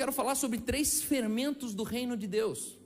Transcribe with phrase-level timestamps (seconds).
[0.00, 2.78] quero falar sobre três fermentos do reino de Deus.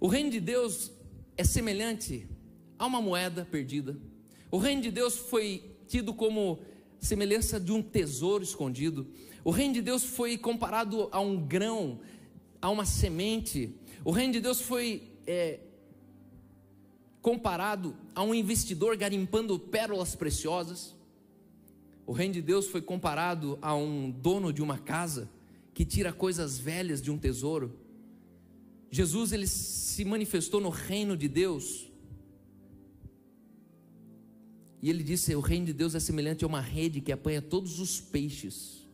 [0.00, 0.90] O reino de Deus
[1.36, 2.26] é semelhante
[2.78, 3.94] a uma moeda perdida.
[4.50, 6.60] O reino de Deus foi tido como
[6.98, 9.06] semelhança de um tesouro escondido.
[9.44, 12.00] O reino de Deus foi comparado a um grão,
[12.62, 13.76] a uma semente.
[14.02, 15.60] O reino de Deus foi é,
[17.20, 20.96] comparado a um investidor garimpando pérolas preciosas.
[22.06, 25.28] O reino de Deus foi comparado a um dono de uma casa
[25.82, 27.76] que tira coisas velhas de um tesouro.
[28.88, 31.90] Jesus ele se manifestou no reino de Deus.
[34.80, 37.80] E ele disse: "O reino de Deus é semelhante a uma rede que apanha todos
[37.80, 38.88] os peixes".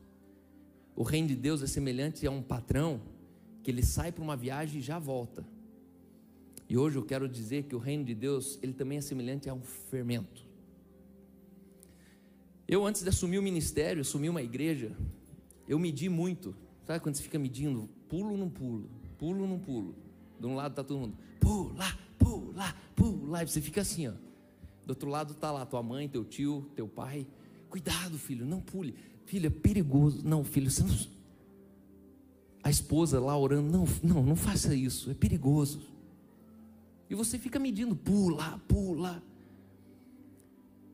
[0.97, 3.03] O reino de Deus é semelhante a um patrão
[3.63, 5.47] que ele sai para uma viagem e já volta.
[6.71, 9.53] E hoje eu quero dizer que o reino de Deus, ele também é semelhante a
[9.53, 10.43] um fermento.
[12.67, 14.97] Eu antes de assumir o ministério, assumir uma igreja,
[15.69, 16.57] eu medi muito.
[16.89, 18.89] Sabe quando você fica medindo, pulo não pulo,
[19.19, 19.95] pulo não pulo.
[20.41, 21.85] De um lado está todo mundo, pula,
[22.19, 23.43] pula, pula.
[23.43, 24.13] E você fica assim, ó.
[24.87, 27.27] Do outro lado está lá tua mãe, teu tio, teu pai.
[27.69, 28.95] Cuidado, filho, não pule.
[29.27, 30.27] Filho, é perigoso.
[30.27, 30.97] Não, filho, você não.
[32.63, 35.83] A esposa lá orando, não, não, não faça isso, é perigoso.
[37.11, 39.23] E você fica medindo, pula, pula.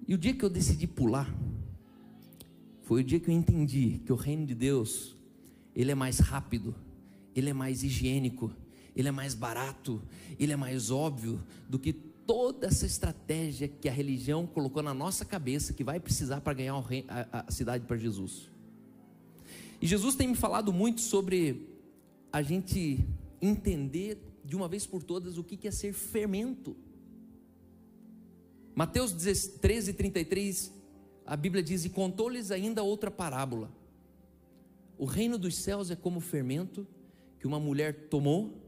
[0.09, 1.33] E o dia que eu decidi pular,
[2.83, 5.15] foi o dia que eu entendi que o reino de Deus,
[5.75, 6.75] ele é mais rápido,
[7.35, 8.51] ele é mais higiênico,
[8.95, 10.01] ele é mais barato,
[10.39, 15.25] ele é mais óbvio do que toda essa estratégia que a religião colocou na nossa
[15.25, 16.75] cabeça que vai precisar para ganhar
[17.33, 18.49] a, cidade para Jesus.
[19.81, 21.69] E Jesus tem me falado muito sobre
[22.33, 23.05] a gente
[23.43, 26.77] entender de uma vez por todas o que é ser fermento.
[28.75, 30.73] Mateus 13, 33,
[31.27, 33.71] a Bíblia diz: E contou-lhes ainda outra parábola.
[34.97, 36.87] O reino dos céus é como fermento
[37.39, 38.63] que uma mulher tomou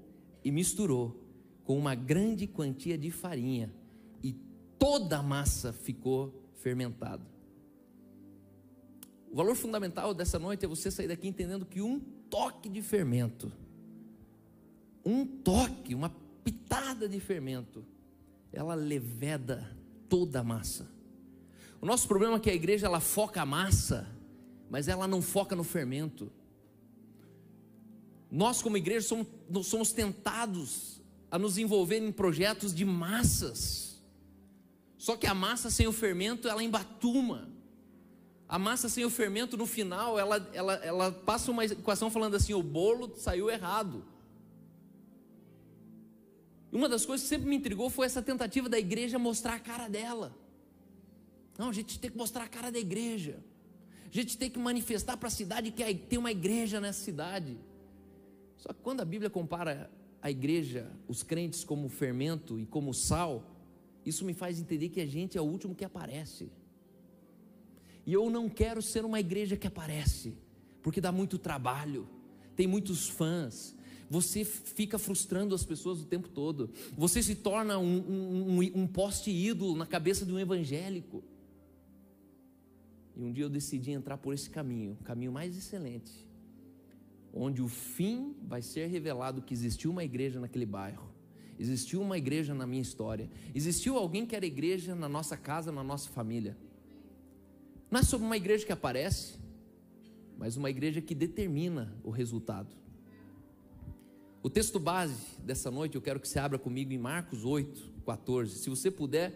[0.45, 1.23] e misturou
[1.65, 3.73] com uma grande quantia de farinha,
[4.23, 4.33] e
[4.79, 7.27] toda a massa ficou fermentada.
[9.31, 13.53] O valor fundamental dessa noite é você sair daqui entendendo que um toque de fermento,
[15.05, 16.11] um toque, uma
[16.45, 17.85] pitada de fermento,
[18.53, 19.69] ela leveda
[20.09, 20.89] toda a massa.
[21.81, 24.09] O nosso problema é que a igreja ela foca a massa,
[24.69, 26.31] mas ela não foca no fermento.
[28.31, 29.27] Nós, como igreja, somos,
[29.67, 31.01] somos tentados
[31.31, 34.03] a nos envolver em projetos de massas.
[34.99, 37.49] Só que a massa sem o fermento, ela embatuma.
[38.49, 42.55] A massa sem o fermento, no final, ela, ela, ela passa uma equação falando assim:
[42.55, 44.05] o bolo saiu errado.
[46.73, 49.89] Uma das coisas que sempre me intrigou foi essa tentativa da igreja mostrar a cara
[49.89, 50.37] dela.
[51.57, 53.39] Não, a gente tem que mostrar a cara da igreja.
[54.17, 57.59] A gente tem que manifestar para a cidade que tem uma igreja nessa cidade.
[58.57, 59.91] Só que quando a Bíblia compara
[60.23, 63.45] a igreja, os crentes como fermento e como sal,
[64.07, 66.51] isso me faz entender que a gente é o último que aparece.
[68.07, 70.33] E eu não quero ser uma igreja que aparece,
[70.83, 72.09] porque dá muito trabalho,
[72.57, 73.77] tem muitos fãs,
[74.09, 78.87] você fica frustrando as pessoas o tempo todo, você se torna um, um, um, um
[78.87, 81.23] poste ídolo na cabeça de um evangélico.
[83.17, 86.13] E um dia eu decidi entrar por esse caminho, o caminho mais excelente,
[87.33, 91.09] onde o fim vai ser revelado que existiu uma igreja naquele bairro,
[91.59, 95.83] existiu uma igreja na minha história, existiu alguém que era igreja na nossa casa, na
[95.83, 96.59] nossa família.
[97.91, 99.39] Não é sobre uma igreja que aparece,
[100.37, 102.77] mas uma igreja que determina o resultado.
[104.43, 108.59] O texto base dessa noite, eu quero que você abra comigo em Marcos 8, 14.
[108.59, 109.33] Se você puder,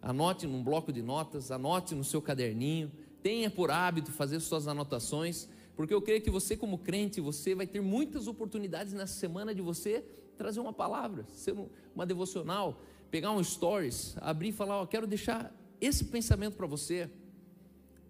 [0.00, 2.90] anote num bloco de notas, anote no seu caderninho
[3.26, 7.66] tenha por hábito fazer suas anotações, porque eu creio que você, como crente, você vai
[7.66, 10.04] ter muitas oportunidades nessa semana de você
[10.38, 11.52] trazer uma palavra, ser
[11.92, 17.10] uma devocional, pegar um stories, abrir e falar: Ó, quero deixar esse pensamento para você.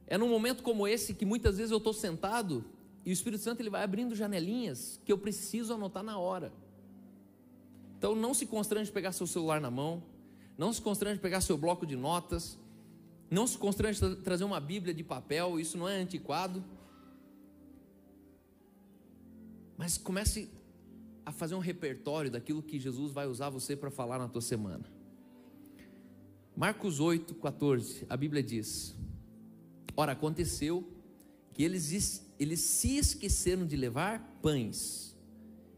[0.06, 2.62] É num momento como esse que muitas vezes eu estou sentado
[3.02, 6.52] e o Espírito Santo ele vai abrindo janelinhas que eu preciso anotar na hora.
[7.96, 10.02] Então não se constrange de pegar seu celular na mão,
[10.58, 12.58] não se constrange de pegar seu bloco de notas,
[13.30, 16.62] não se constrange a trazer uma Bíblia de papel, isso não é antiquado.
[19.76, 20.48] Mas comece
[21.24, 24.84] a fazer um repertório daquilo que Jesus vai usar você para falar na tua semana.
[26.56, 28.94] Marcos 8, 14, a Bíblia diz:
[29.96, 30.88] Ora, aconteceu
[31.52, 35.16] que eles, eles se esqueceram de levar pães,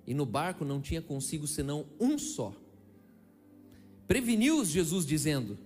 [0.07, 2.55] e no barco não tinha consigo senão um só.
[4.07, 5.59] Preveniu-os Jesus, dizendo: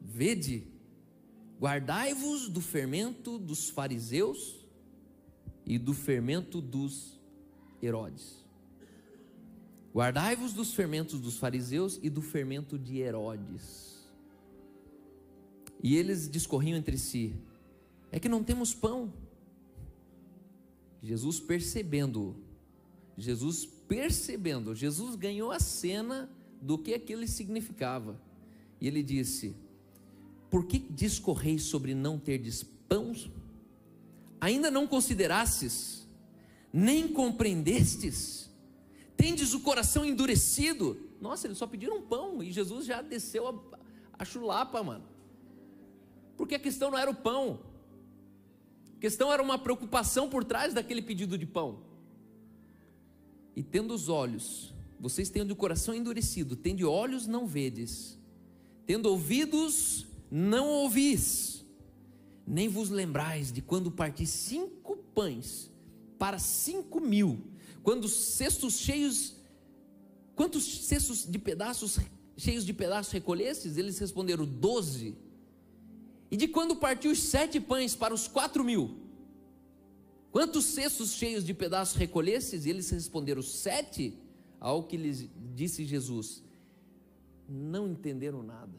[0.00, 0.66] Vede,
[1.60, 4.56] Guardai-vos do fermento dos fariseus
[5.64, 7.18] e do fermento dos
[7.82, 8.44] Herodes.
[9.94, 14.06] Guardai-vos dos fermentos dos fariseus e do fermento de Herodes.
[15.82, 17.34] E eles discorriam entre si:
[18.12, 19.12] É que não temos pão.
[21.02, 22.36] Jesus percebendo,
[23.16, 26.30] Jesus percebendo, Jesus ganhou a cena
[26.60, 28.20] do que aquilo significava.
[28.78, 29.54] E ele disse:
[30.50, 33.14] Por que discorreis sobre não terdes pão?
[34.40, 36.08] Ainda não considerastes,
[36.72, 38.50] nem compreendestes?
[39.16, 41.00] Tendes o coração endurecido.
[41.20, 43.78] Nossa, eles só pediram pão e Jesus já desceu a,
[44.18, 45.04] a chulapa, mano.
[46.36, 47.60] Porque a questão não era o pão.
[48.96, 51.80] A questão era uma preocupação por trás daquele pedido de pão.
[53.54, 58.18] E tendo os olhos, vocês tendo o coração endurecido, tendo olhos não vedes,
[58.86, 60.06] tendo ouvidos
[60.38, 61.64] não ouvis,
[62.46, 65.70] nem vos lembrais de quando parti cinco pães
[66.18, 67.56] para cinco mil
[67.86, 69.36] quando cestos cheios,
[70.34, 72.00] quantos cestos de pedaços
[72.36, 73.76] cheios de pedaços recolhestes?
[73.76, 75.16] Eles responderam, doze.
[76.28, 78.96] E de quando partiu os sete pães para os quatro mil?
[80.32, 82.66] Quantos cestos cheios de pedaços recolhestes?
[82.66, 84.18] Eles responderam, sete.
[84.58, 86.42] Ao que lhes disse Jesus,
[87.48, 88.76] não entenderam nada,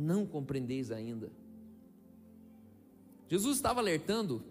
[0.00, 1.30] não compreendeis ainda.
[3.28, 4.42] Jesus estava alertando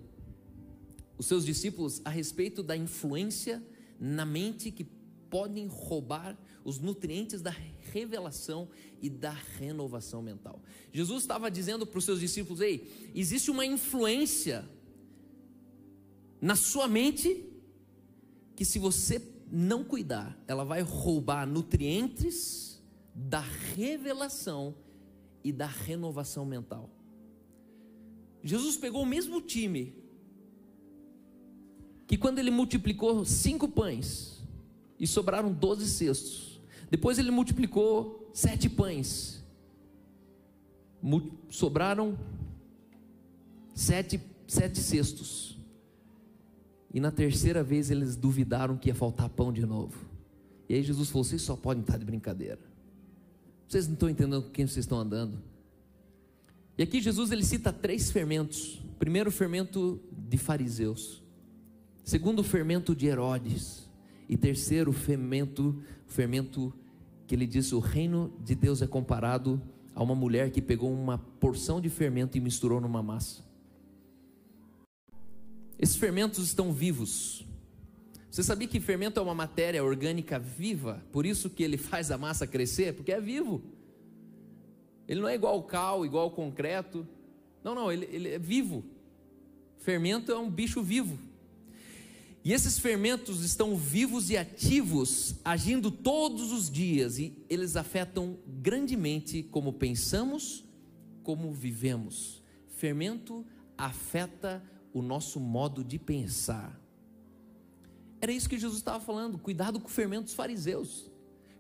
[1.17, 3.61] os seus discípulos a respeito da influência
[3.99, 4.85] na mente que
[5.29, 7.53] podem roubar os nutrientes da
[7.91, 8.69] revelação
[9.01, 10.61] e da renovação mental.
[10.93, 14.67] Jesus estava dizendo para os seus discípulos: ei, existe uma influência
[16.41, 17.45] na sua mente
[18.55, 19.21] que, se você
[19.51, 22.81] não cuidar, ela vai roubar nutrientes
[23.13, 23.41] da
[23.75, 24.75] revelação
[25.43, 26.89] e da renovação mental.
[28.43, 29.93] Jesus pegou o mesmo time
[32.07, 34.43] que quando ele multiplicou cinco pães
[34.99, 36.59] e sobraram doze cestos,
[36.89, 39.43] depois ele multiplicou sete pães,
[41.49, 42.17] sobraram
[43.75, 45.57] sete, sete cestos.
[46.93, 50.09] E na terceira vez eles duvidaram que ia faltar pão de novo.
[50.67, 52.68] E aí Jesus falou: vocês só podem estar de brincadeira.
[53.69, 55.37] Vocês não estão entendendo com quem vocês estão andando.
[56.75, 58.81] E aqui Jesus ele cita três fermentos.
[58.97, 61.21] Primeiro, fermento de fariseus.
[62.03, 63.87] Segundo, fermento de Herodes.
[64.27, 66.73] E terceiro, fermento, fermento
[67.27, 69.61] que ele diz: o reino de Deus é comparado
[69.93, 73.43] a uma mulher que pegou uma porção de fermento e misturou numa massa.
[75.77, 77.45] Esses fermentos estão vivos.
[78.29, 81.03] Você sabia que fermento é uma matéria orgânica viva?
[81.11, 83.61] Por isso que ele faz a massa crescer, porque é vivo.
[85.07, 87.07] Ele não é igual ao cal, igual ao concreto.
[87.63, 88.83] Não, não, ele, ele é vivo.
[89.79, 91.17] Fermento é um bicho vivo.
[92.43, 99.43] E esses fermentos estão vivos e ativos, agindo todos os dias, e eles afetam grandemente
[99.43, 100.63] como pensamos,
[101.21, 102.41] como vivemos.
[102.69, 103.45] Fermento
[103.77, 106.78] afeta o nosso modo de pensar.
[108.21, 109.37] Era isso que Jesus estava falando.
[109.37, 111.09] Cuidado com o fermento dos fariseus.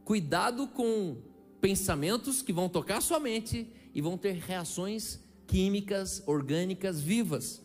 [0.03, 1.17] Cuidado com
[1.61, 7.61] pensamentos que vão tocar sua mente e vão ter reações químicas, orgânicas vivas.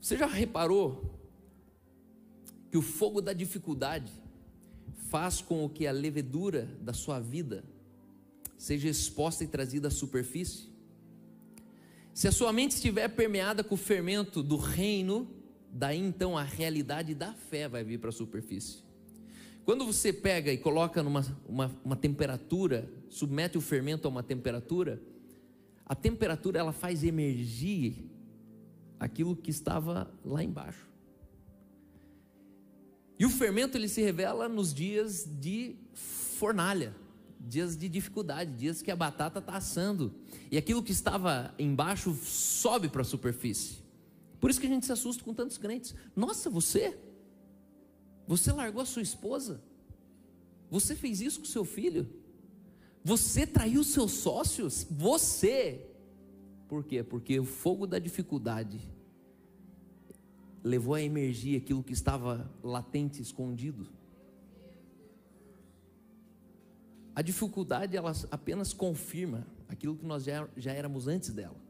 [0.00, 1.18] Você já reparou
[2.70, 4.12] que o fogo da dificuldade
[5.10, 7.64] faz com que a levedura da sua vida
[8.56, 10.70] seja exposta e trazida à superfície.
[12.14, 15.28] Se a sua mente estiver permeada com o fermento do reino,
[15.72, 18.84] daí então a realidade da fé vai vir para a superfície.
[19.64, 25.00] Quando você pega e coloca numa uma, uma temperatura, submete o fermento a uma temperatura,
[25.86, 28.04] a temperatura ela faz emergir
[28.98, 30.86] aquilo que estava lá embaixo.
[33.18, 36.94] E o fermento ele se revela nos dias de fornalha,
[37.38, 40.12] dias de dificuldade, dias que a batata está assando
[40.50, 43.81] e aquilo que estava embaixo sobe para a superfície.
[44.42, 45.94] Por isso que a gente se assusta com tantos crentes.
[46.16, 46.98] Nossa, você?
[48.26, 49.62] Você largou a sua esposa?
[50.68, 52.12] Você fez isso com seu filho?
[53.04, 54.84] Você traiu seus sócios?
[54.90, 55.86] Você?
[56.66, 57.04] Por quê?
[57.04, 58.80] Porque o fogo da dificuldade
[60.64, 63.88] levou a emergir aquilo que estava latente, escondido.
[67.14, 71.62] A dificuldade ela apenas confirma aquilo que nós já, já éramos antes dela.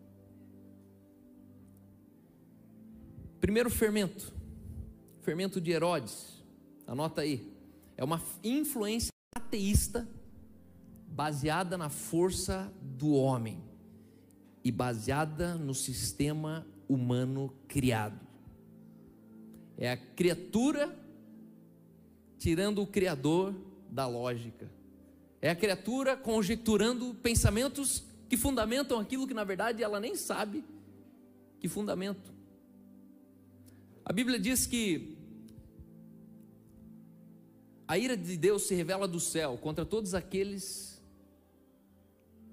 [3.43, 4.33] Primeiro fermento,
[5.21, 6.43] fermento de Herodes,
[6.87, 7.53] anota aí,
[7.95, 10.09] é uma influência ateísta
[11.07, 13.63] baseada na força do homem
[14.65, 18.33] e baseada no sistema humano criado
[19.83, 20.97] é a criatura
[22.39, 23.53] tirando o Criador
[23.91, 24.71] da lógica.
[25.41, 30.65] É a criatura conjecturando pensamentos que fundamentam aquilo que na verdade ela nem sabe
[31.59, 32.33] que fundamento.
[34.05, 35.17] A Bíblia diz que
[37.87, 41.01] a ira de Deus se revela do céu contra todos aqueles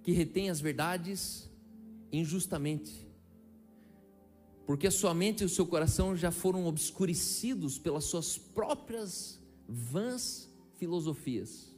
[0.04, 1.50] que retêm as verdades
[2.12, 3.08] injustamente,
[4.66, 11.76] porque sua mente e o seu coração já foram obscurecidos pelas suas próprias vãs filosofias.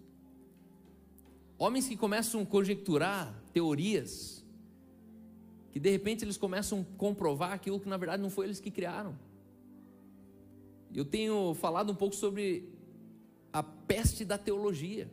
[1.57, 4.43] Homens que começam a conjecturar teorias,
[5.71, 8.69] que de repente eles começam a comprovar aquilo que na verdade não foi eles que
[8.69, 9.17] criaram.
[10.93, 12.69] Eu tenho falado um pouco sobre
[13.51, 15.09] a peste da teologia.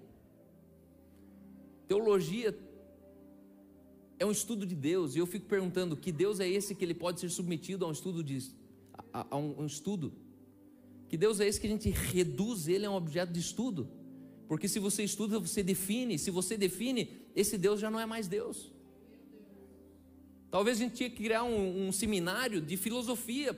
[1.86, 2.56] Teologia
[4.18, 6.94] é um estudo de Deus, e eu fico perguntando: que Deus é esse que ele
[6.94, 8.38] pode ser submetido a um estudo de,
[9.12, 10.12] a, a um, um estudo?
[11.08, 13.88] Que Deus é esse que a gente reduz ele a um objeto de estudo?
[14.48, 18.26] Porque se você estuda, você define, se você define, esse Deus já não é mais
[18.26, 18.72] Deus.
[20.50, 23.56] Talvez a gente tinha que criar um, um seminário de filosofia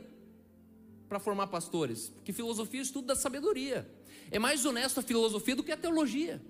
[1.10, 3.84] para formar pastores, porque filosofia é estudo da sabedoria.
[4.30, 6.40] É mais honesto a filosofia do que a teologia.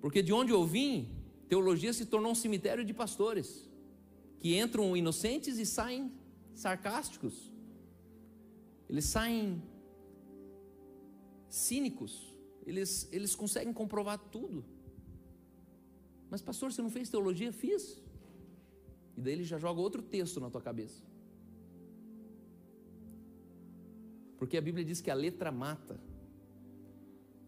[0.00, 1.14] Porque de onde eu vim,
[1.46, 3.68] teologia se tornou um cemitério de pastores
[4.38, 6.10] que entram inocentes e saem
[6.54, 7.52] sarcásticos.
[8.88, 9.62] Eles saem
[11.50, 12.34] cínicos.
[12.66, 14.64] Eles, eles conseguem comprovar tudo.
[16.30, 17.52] Mas, pastor, você não fez teologia?
[17.52, 18.00] Fiz.
[19.18, 21.09] E daí ele já joga outro texto na tua cabeça.
[24.40, 26.00] Porque a Bíblia diz que a letra mata.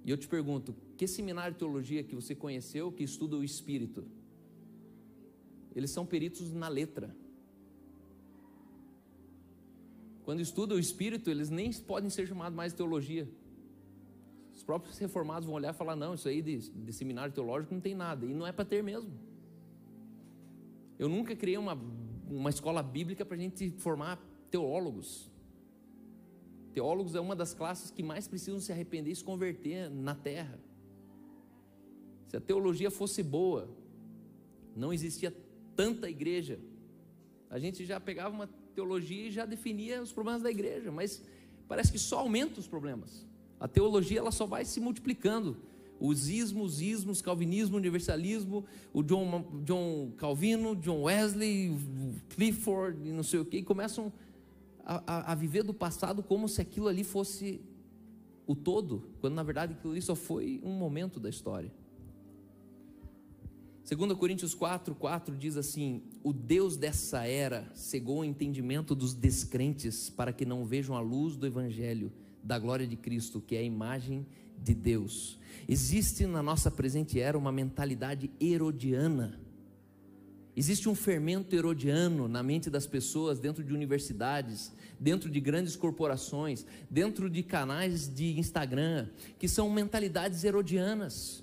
[0.04, 4.04] E eu te pergunto, que seminário de teologia que você conheceu que estuda o espírito?
[5.74, 7.16] Eles são peritos na letra.
[10.22, 13.26] Quando estudam o espírito, eles nem podem ser chamados mais de teologia.
[14.54, 17.80] Os próprios reformados vão olhar e falar: não, isso aí de, de seminário teológico não
[17.80, 18.26] tem nada.
[18.26, 19.10] E não é para ter mesmo.
[20.98, 21.72] Eu nunca criei uma,
[22.28, 25.31] uma escola bíblica para a gente formar teólogos.
[26.74, 30.58] Teólogos é uma das classes que mais precisam se arrepender e se converter na terra.
[32.28, 33.68] Se a teologia fosse boa,
[34.74, 35.34] não existia
[35.76, 36.58] tanta igreja.
[37.50, 41.22] A gente já pegava uma teologia e já definia os problemas da igreja, mas
[41.68, 43.26] parece que só aumenta os problemas.
[43.60, 45.56] A teologia ela só vai se multiplicando
[46.00, 51.76] os ismos, ismos, calvinismo, universalismo, o John, John Calvino, John Wesley,
[52.30, 54.31] Clifford não sei o que, começam a,
[54.84, 57.60] a, a, viver do passado como se aquilo ali fosse
[58.46, 61.72] o todo, quando na verdade aquilo ali só foi um momento da história.
[63.88, 70.08] 2 Coríntios 4, 4 diz assim: O Deus dessa era cegou o entendimento dos descrentes
[70.08, 72.12] para que não vejam a luz do Evangelho
[72.42, 74.26] da glória de Cristo, que é a imagem
[74.58, 75.38] de Deus.
[75.68, 79.40] Existe na nossa presente era uma mentalidade herodiana.
[80.54, 86.66] Existe um fermento herodiano na mente das pessoas dentro de universidades, dentro de grandes corporações,
[86.90, 91.42] dentro de canais de Instagram, que são mentalidades herodianas.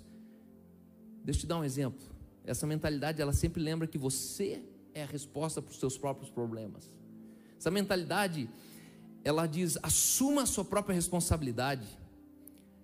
[1.23, 1.99] Deixa eu te dar um exemplo.
[2.45, 4.63] Essa mentalidade, ela sempre lembra que você
[4.93, 6.95] é a resposta para os seus próprios problemas.
[7.57, 8.47] Essa mentalidade,
[9.23, 11.87] ela diz: assuma a sua própria responsabilidade.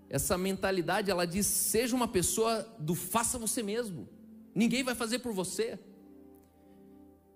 [0.09, 4.09] Essa mentalidade, ela diz: seja uma pessoa do faça você mesmo.
[4.53, 5.79] Ninguém vai fazer por você.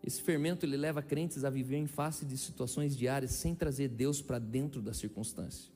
[0.03, 4.21] Esse fermento ele leva crentes a viver em face de situações diárias sem trazer Deus
[4.21, 5.71] para dentro da circunstância.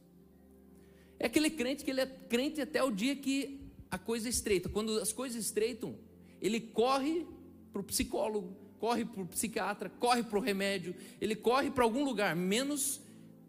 [1.19, 3.59] É aquele crente que ele é crente até o dia que
[3.91, 4.69] a coisa estreita.
[4.69, 5.95] Quando as coisas estreitam,
[6.41, 7.27] ele corre
[7.71, 12.03] para o psicólogo, corre para o psiquiatra, corre para o remédio, ele corre para algum
[12.03, 13.01] lugar, menos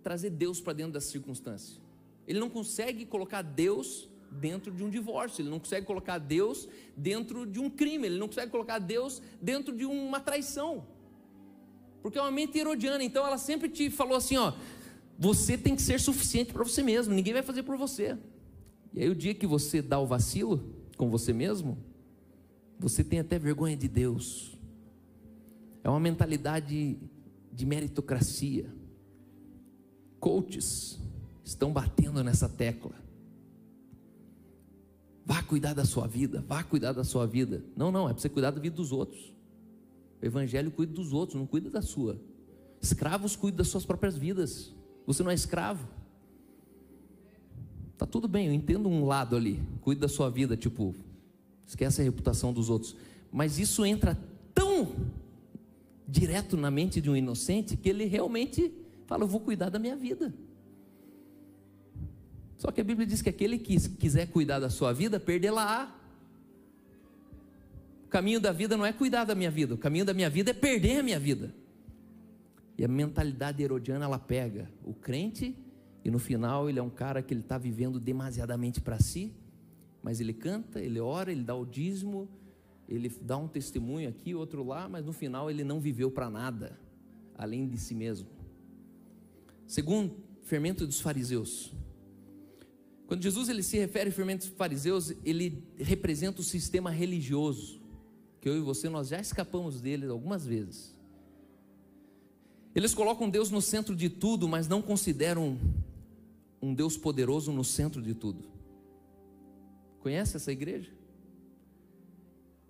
[0.02, 1.80] trazer Deus para dentro da circunstância.
[2.26, 4.08] Ele não consegue colocar Deus
[4.40, 8.26] dentro de um divórcio, ele não consegue colocar Deus dentro de um crime, ele não
[8.26, 10.86] consegue colocar Deus dentro de uma traição.
[12.02, 14.52] Porque é uma mente herodiana, então ela sempre te falou assim, ó,
[15.18, 18.18] você tem que ser suficiente para você mesmo, ninguém vai fazer por você.
[18.92, 21.78] E aí o dia que você dá o vacilo com você mesmo,
[22.78, 24.58] você tem até vergonha de Deus.
[25.82, 26.98] É uma mentalidade
[27.52, 28.72] de meritocracia.
[30.18, 30.98] Coaches
[31.44, 33.03] estão batendo nessa tecla.
[35.26, 37.64] Vá cuidar da sua vida, vá cuidar da sua vida.
[37.76, 39.32] Não, não, é para você cuidar da vida dos outros.
[40.20, 42.20] O evangelho cuida dos outros, não cuida da sua.
[42.80, 44.74] Escravos cuidam das suas próprias vidas.
[45.06, 45.88] Você não é escravo.
[47.96, 49.62] Tá tudo bem, eu entendo um lado ali.
[49.80, 50.94] Cuida da sua vida, tipo,
[51.66, 52.94] esquece a reputação dos outros.
[53.32, 54.18] Mas isso entra
[54.52, 54.94] tão
[56.06, 58.70] direto na mente de um inocente que ele realmente
[59.06, 60.34] fala: Eu vou cuidar da minha vida.
[62.56, 65.94] Só que a Bíblia diz que aquele que quiser cuidar da sua vida, perdê-la-á.
[68.06, 70.52] O caminho da vida não é cuidar da minha vida, o caminho da minha vida
[70.52, 71.52] é perder a minha vida.
[72.78, 75.56] E a mentalidade herodiana ela pega o crente
[76.04, 79.32] e no final ele é um cara que ele está vivendo demasiadamente para si,
[80.02, 82.28] mas ele canta, ele ora, ele dá o dízimo,
[82.88, 86.78] ele dá um testemunho aqui, outro lá, mas no final ele não viveu para nada,
[87.36, 88.28] além de si mesmo.
[89.66, 91.72] Segundo, fermento dos fariseus.
[93.06, 97.80] Quando Jesus ele se refere ao fermento dos fariseus, ele representa o sistema religioso,
[98.40, 100.94] que eu e você nós já escapamos dele algumas vezes.
[102.74, 105.58] Eles colocam Deus no centro de tudo, mas não consideram
[106.60, 108.44] um Deus poderoso no centro de tudo.
[110.00, 110.90] Conhece essa igreja?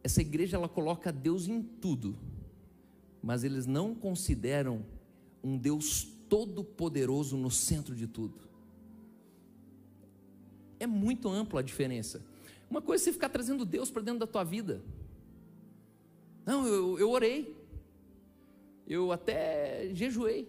[0.03, 2.19] Essa igreja ela coloca Deus em tudo,
[3.23, 4.85] mas eles não consideram
[5.43, 8.35] um Deus todo-poderoso no centro de tudo.
[10.85, 12.21] É muito ampla a diferença.
[12.71, 14.83] Uma coisa é você ficar trazendo Deus para dentro da tua vida.
[16.45, 17.57] Não, eu, eu orei,
[18.87, 20.47] eu até jejuei,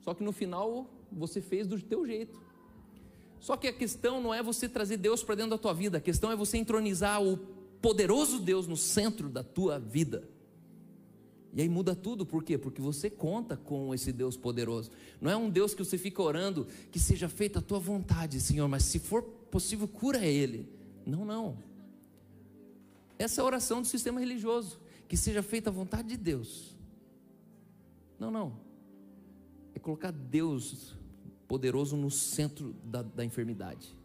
[0.00, 2.42] só que no final você fez do teu jeito.
[3.38, 6.00] Só que a questão não é você trazer Deus para dentro da tua vida, a
[6.00, 7.36] questão é você entronizar o
[7.80, 10.28] poderoso Deus no centro da tua vida.
[11.54, 12.58] E aí muda tudo, por quê?
[12.58, 14.90] Porque você conta com esse Deus poderoso.
[15.20, 18.66] Não é um Deus que você fica orando que seja feita a tua vontade, Senhor,
[18.68, 20.68] mas se for possível, cura ele.
[21.06, 21.56] Não, não.
[23.16, 26.76] Essa é a oração do sistema religioso, que seja feita a vontade de Deus.
[28.18, 28.56] Não, não.
[29.76, 30.96] É colocar Deus
[31.46, 33.96] poderoso no centro da, da enfermidade.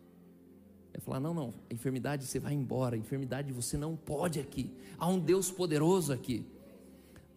[0.94, 4.72] É falar: não, não, a enfermidade você vai embora, a enfermidade você não pode aqui.
[5.00, 6.46] Há um Deus poderoso aqui.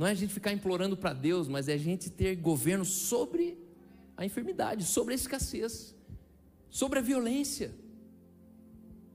[0.02, 3.56] Não é a gente ficar implorando para Deus, mas é a gente ter governo sobre
[4.16, 5.94] a enfermidade, sobre a escassez,
[6.68, 7.73] sobre a violência.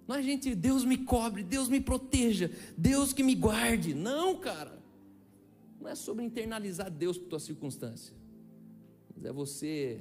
[0.08, 3.94] Não é a gente, Deus me cobre, Deus me proteja, Deus que me guarde.
[3.94, 4.82] Não, cara.
[5.78, 8.16] Não é sobre internalizar Deus para tua circunstância,
[9.14, 10.00] mas é você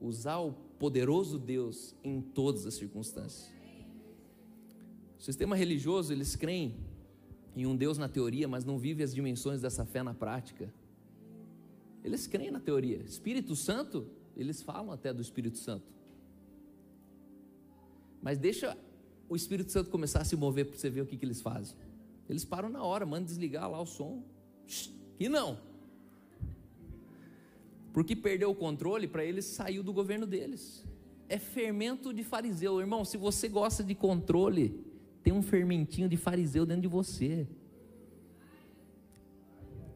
[0.00, 3.52] usar o poderoso Deus em todas as circunstâncias.
[5.18, 6.76] O sistema religioso, eles creem
[7.56, 10.72] em um Deus na teoria, mas não vivem as dimensões dessa fé na prática.
[12.04, 12.98] Eles creem na teoria.
[12.98, 15.86] Espírito Santo, eles falam até do Espírito Santo.
[18.20, 18.76] Mas deixa
[19.28, 21.76] o Espírito Santo começar a se mover para você ver o que, que eles fazem.
[22.28, 24.22] Eles param na hora, mandam desligar lá o som.
[25.18, 25.58] E não.
[27.92, 30.84] Porque perdeu o controle, para eles saiu do governo deles.
[31.28, 32.78] É fermento de fariseu.
[32.78, 34.84] Irmão, se você gosta de controle,
[35.26, 37.48] tem um fermentinho de fariseu dentro de você.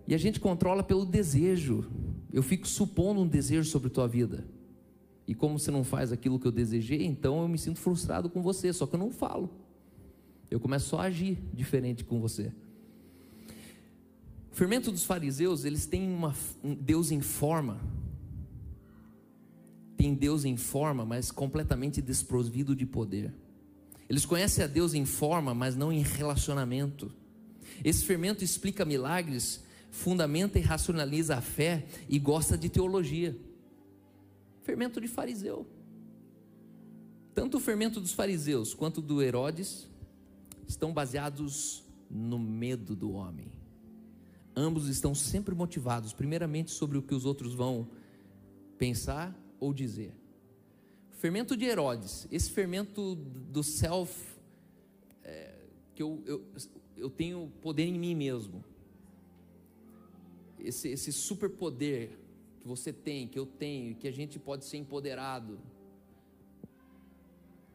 [0.09, 1.89] E a gente controla pelo desejo.
[2.33, 4.45] Eu fico supondo um desejo sobre tua vida.
[5.29, 8.43] E como você não faz aquilo que eu desejei, então eu me sinto frustrado com
[8.43, 9.49] você, só que eu não falo.
[10.51, 12.53] Eu começo a agir diferente com você.
[14.51, 17.81] O fermento dos fariseus, eles têm uma, um Deus em forma.
[19.97, 23.33] Tem Deus em forma, mas completamente desprovido de poder.
[24.11, 27.13] Eles conhecem a Deus em forma, mas não em relacionamento.
[27.85, 33.39] Esse fermento explica milagres, fundamenta e racionaliza a fé e gosta de teologia.
[34.65, 35.65] Fermento de fariseu.
[37.33, 39.89] Tanto o fermento dos fariseus quanto do Herodes
[40.67, 43.53] estão baseados no medo do homem.
[44.57, 47.89] Ambos estão sempre motivados, primeiramente, sobre o que os outros vão
[48.77, 50.13] pensar ou dizer.
[51.21, 54.19] Fermento de Herodes, esse fermento do self,
[55.23, 55.55] é,
[55.95, 56.43] que eu, eu,
[56.97, 58.65] eu tenho poder em mim mesmo,
[60.59, 62.09] esse, esse superpoder
[62.63, 65.59] que você tem, que eu tenho, que a gente pode ser empoderado.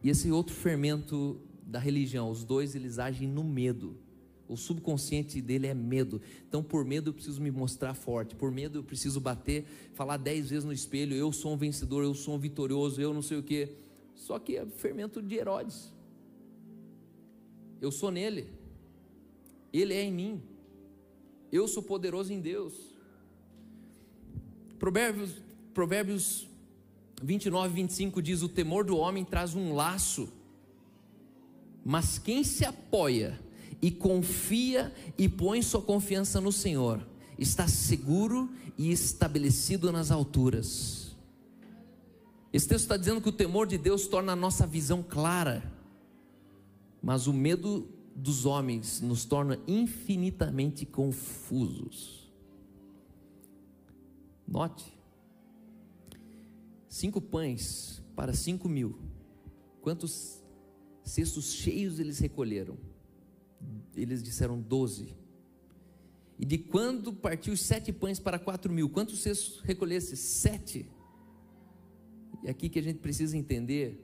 [0.02, 3.96] E esse outro fermento da religião, os dois eles agem no medo.
[4.48, 6.22] O subconsciente dele é medo.
[6.48, 8.36] Então, por medo, eu preciso me mostrar forte.
[8.36, 12.14] Por medo, eu preciso bater, falar dez vezes no espelho: eu sou um vencedor, eu
[12.14, 13.76] sou um vitorioso, eu não sei o quê.
[14.14, 15.92] Só que é fermento de Herodes.
[17.82, 18.48] Eu sou nele,
[19.74, 20.42] ele é em mim.
[21.52, 22.74] Eu sou poderoso em Deus.
[24.78, 25.32] Provérbios,
[25.74, 26.48] Provérbios
[27.22, 30.32] 29, 25 diz: O temor do homem traz um laço,
[31.84, 33.40] mas quem se apoia
[33.86, 41.16] e confia e põe sua confiança no Senhor, está seguro e estabelecido nas alturas.
[42.52, 45.72] Esse texto está dizendo que o temor de Deus torna a nossa visão clara,
[47.00, 52.34] mas o medo dos homens nos torna infinitamente confusos.
[54.48, 54.98] Note,
[56.90, 58.98] cinco pães para cinco mil.
[59.80, 60.42] Quantos
[61.04, 62.95] cestos cheios eles recolheram?
[63.96, 65.16] Eles disseram doze.
[66.38, 70.18] E de quando partiu os sete pães para quatro mil, quantos cestos recolhesse?
[70.18, 70.90] Sete.
[72.44, 74.04] E aqui que a gente precisa entender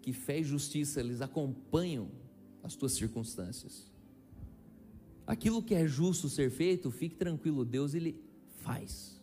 [0.00, 2.10] que fé e justiça eles acompanham
[2.62, 3.90] as tuas circunstâncias.
[5.26, 8.18] Aquilo que é justo ser feito, fique tranquilo, Deus ele
[8.62, 9.20] faz.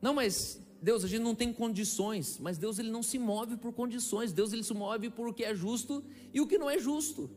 [0.00, 3.72] Não, mas Deus, a gente não tem condições, mas Deus ele não se move por
[3.72, 6.78] condições, Deus ele se move por o que é justo e o que não é
[6.78, 7.28] justo.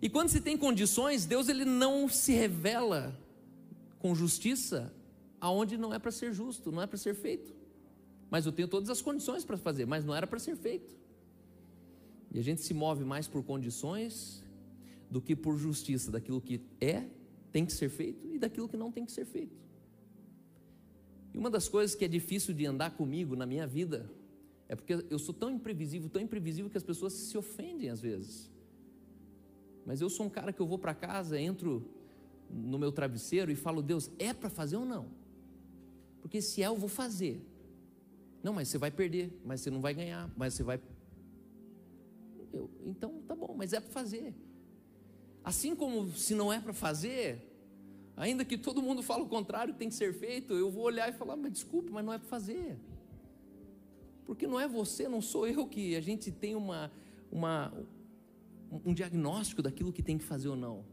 [0.00, 3.18] E quando se tem condições, Deus ele não se revela
[3.98, 4.92] com justiça
[5.40, 7.54] aonde não é para ser justo, não é para ser feito.
[8.30, 10.94] Mas eu tenho todas as condições para fazer, mas não era para ser feito.
[12.32, 14.42] E a gente se move mais por condições
[15.10, 17.04] do que por justiça, daquilo que é,
[17.52, 19.64] tem que ser feito e daquilo que não tem que ser feito.
[21.32, 24.10] E uma das coisas que é difícil de andar comigo na minha vida
[24.68, 28.50] é porque eu sou tão imprevisível, tão imprevisível que as pessoas se ofendem às vezes.
[29.84, 31.88] Mas eu sou um cara que eu vou para casa, entro
[32.50, 35.08] no meu travesseiro e falo: Deus, é para fazer ou não?
[36.20, 37.44] Porque se é, eu vou fazer.
[38.42, 40.80] Não, mas você vai perder, mas você não vai ganhar, mas você vai.
[42.52, 44.34] Eu, então tá bom, mas é para fazer.
[45.42, 47.54] Assim como se não é para fazer,
[48.16, 51.12] Ainda que todo mundo fale o contrário tem que ser feito, eu vou olhar e
[51.12, 52.78] falar, mas desculpa, mas não é para fazer.
[54.24, 56.92] Porque não é você, não sou eu que a gente tem uma,
[57.30, 57.72] uma,
[58.84, 60.84] um diagnóstico daquilo que tem que fazer ou não.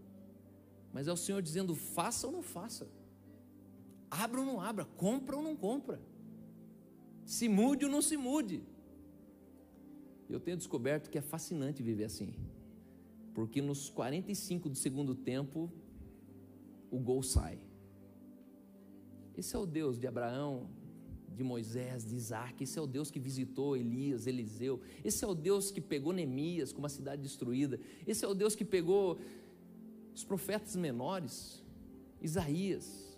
[0.94, 2.88] Mas é o Senhor dizendo, faça ou não faça.
[4.10, 6.02] Abra ou não abra, compra ou não compra.
[7.26, 8.64] Se mude ou não se mude.
[10.30, 12.34] Eu tenho descoberto que é fascinante viver assim.
[13.34, 15.72] Porque nos 45 do segundo tempo,
[16.90, 17.60] o gol sai.
[19.36, 20.70] Esse é o Deus de Abraão,
[21.36, 22.64] de Moisés, de Isaac.
[22.64, 24.82] Esse é o Deus que visitou Elias, Eliseu.
[25.04, 27.80] Esse é o Deus que pegou Neemias com uma cidade destruída.
[28.06, 29.20] Esse é o Deus que pegou
[30.14, 31.64] os profetas menores,
[32.22, 33.18] Isaías.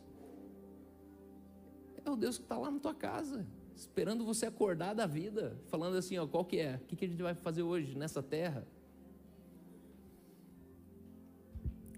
[2.05, 5.97] É o Deus que está lá na tua casa, esperando você acordar da vida, falando
[5.97, 6.79] assim: ó, qual que é?
[6.91, 8.67] O que a gente vai fazer hoje nessa terra?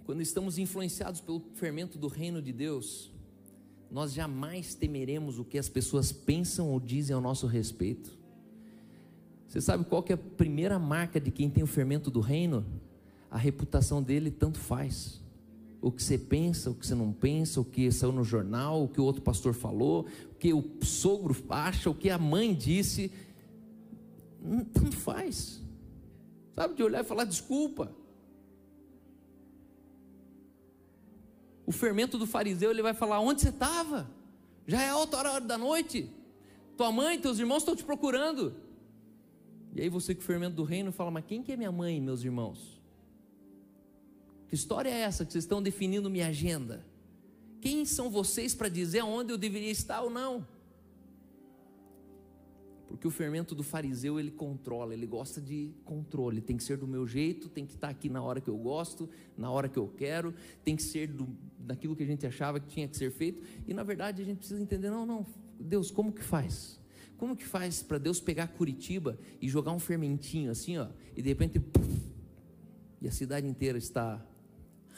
[0.06, 3.12] Quando estamos influenciados pelo fermento do reino de Deus,
[3.96, 8.20] nós jamais temeremos o que as pessoas pensam ou dizem ao nosso respeito.
[9.48, 12.66] Você sabe qual que é a primeira marca de quem tem o fermento do reino?
[13.32, 15.24] A reputação dele tanto faz.
[15.82, 18.90] O que você pensa, o que você não pensa, o que saiu no jornal, o
[18.90, 23.10] que o outro pastor falou, o que o sogro acha, o que a mãe disse,
[24.74, 25.64] tanto faz.
[26.54, 27.90] Sabe, de olhar e falar desculpa.
[31.66, 34.10] O fermento do fariseu, ele vai falar: onde você estava?
[34.68, 36.10] Já é alta hora da noite.
[36.78, 38.56] Tua mãe, teus irmãos estão te procurando.
[39.74, 42.24] E aí você o fermento do reino fala: mas quem que é minha mãe, meus
[42.24, 42.82] irmãos?
[44.48, 46.86] Que história é essa que vocês estão definindo minha agenda?
[47.62, 50.48] Quem são vocês para dizer onde eu deveria estar ou não?
[52.96, 56.40] Porque o fermento do fariseu ele controla, ele gosta de controle.
[56.40, 59.10] Tem que ser do meu jeito, tem que estar aqui na hora que eu gosto,
[59.38, 61.28] na hora que eu quero, tem que ser do,
[61.60, 63.44] daquilo que a gente achava que tinha que ser feito.
[63.68, 65.26] E na verdade a gente precisa entender: não, não,
[65.60, 66.80] Deus, como que faz?
[67.18, 71.28] Como que faz para Deus pegar Curitiba e jogar um fermentinho assim, ó, e de
[71.28, 72.14] repente, puff,
[73.02, 74.26] e a cidade inteira está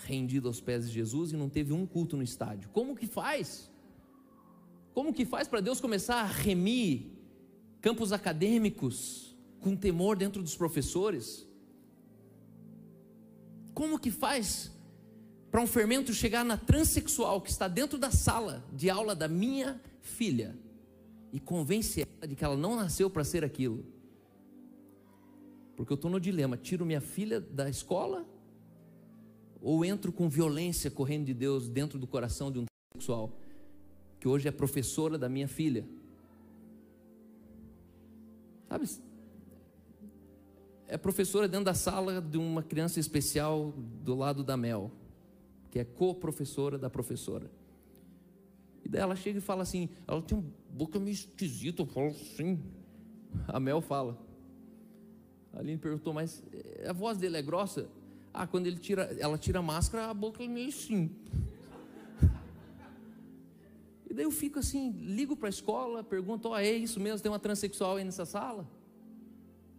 [0.06, 2.70] rendida aos pés de Jesus e não teve um culto no estádio?
[2.70, 3.72] Como que faz?
[4.94, 7.17] Como que faz para Deus começar a remir
[7.82, 11.48] campos acadêmicos, com temor dentro dos professores?
[13.74, 14.72] Como que faz
[15.52, 19.82] para um fermento chegar na transexual que está dentro da sala de aula da minha
[20.02, 20.58] filha
[21.32, 23.86] e convence ela de que ela não nasceu para ser aquilo?
[25.76, 28.26] Porque eu estou no dilema: tiro minha filha da escola
[29.62, 33.38] ou entro com violência correndo de Deus dentro do coração de um transexual
[34.20, 35.88] que hoje é professora da minha filha?
[38.68, 38.88] Sabe?
[40.88, 44.92] É professora dentro da sala de uma criança especial do lado da Mel,
[45.70, 47.52] que é co-professora da professora.
[48.84, 52.08] E daí ela chega e fala assim: ela tem uma boca meio esquisita, eu falo
[52.08, 52.60] assim.
[53.48, 54.18] A Mel fala.
[55.52, 57.90] A Aline perguntou, mas eh, a voz dele é grossa?
[58.34, 61.10] Ah, quando ele tira, ela tira a máscara, a boca é meio assim.
[64.18, 67.32] Daí eu fico assim, ligo para a escola, pergunto, ó, oh, é isso mesmo, tem
[67.32, 68.68] uma transexual aí nessa sala?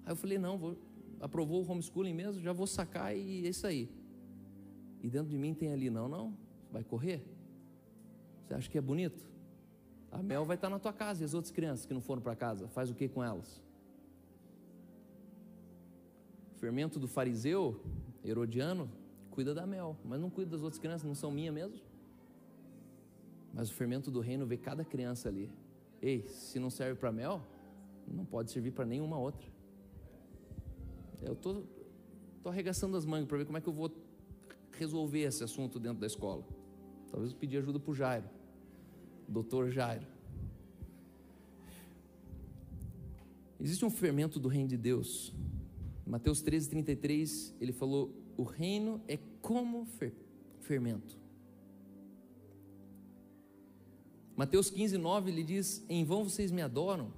[0.07, 0.79] Aí eu falei, não, vou,
[1.21, 3.91] aprovou o homeschooling mesmo, já vou sacar e é isso aí.
[5.03, 6.39] E dentro de mim tem ali, não, não,
[6.71, 7.21] vai correr?
[8.47, 9.29] Você acha que é bonito?
[10.13, 12.37] A Mel vai estar na tua casa e as outras crianças que não foram para
[12.37, 13.61] casa, faz o que com elas?
[16.59, 17.83] Fermento do fariseu,
[18.25, 18.89] herodiano,
[19.33, 21.88] cuida da Mel, mas não cuida das outras crianças, não são minhas mesmo?
[23.53, 25.51] Mas o fermento do reino vê cada criança ali.
[26.01, 27.43] Ei, se não serve para Mel,
[28.07, 29.47] não pode servir para nenhuma outra.
[31.23, 31.63] Eu tô,
[32.43, 33.91] tô arregaçando as mangas para ver como é que eu vou
[34.73, 36.47] resolver esse assunto dentro da escola.
[37.11, 38.29] Talvez eu pedir ajuda para o Jairo,
[39.27, 40.07] doutor Jairo.
[43.61, 45.35] Existe um fermento do reino de Deus.
[46.07, 50.15] Mateus 13, 33, ele falou: o reino é como fer
[50.61, 51.19] fermento.
[54.39, 57.13] Mateus 15, 9, ele diz: Em vão vocês me adoram,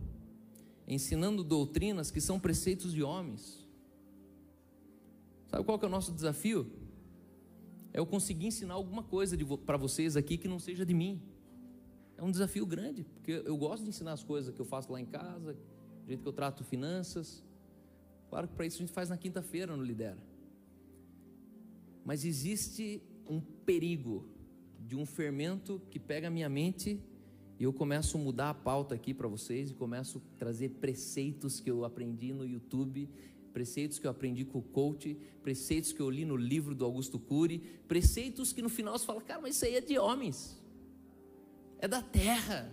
[0.88, 3.68] ensinando doutrinas que são preceitos de homens.
[5.48, 6.66] Sabe qual que é o nosso desafio?
[7.92, 11.20] É eu conseguir ensinar alguma coisa para vocês aqui que não seja de mim.
[12.16, 14.98] É um desafio grande, porque eu gosto de ensinar as coisas que eu faço lá
[14.98, 15.58] em casa,
[16.02, 17.44] o jeito que eu trato finanças.
[18.30, 20.22] Claro que para isso a gente faz na quinta-feira no Lidera.
[22.02, 24.26] Mas existe um perigo
[24.78, 26.98] de um fermento que pega a minha mente
[27.60, 31.60] e eu começo a mudar a pauta aqui para vocês e começo a trazer preceitos
[31.60, 33.06] que eu aprendi no YouTube,
[33.52, 37.18] preceitos que eu aprendi com o coach, preceitos que eu li no livro do Augusto
[37.18, 40.58] Cury, preceitos que no final você fala, cara, mas isso aí é de homens,
[41.78, 42.72] é da terra,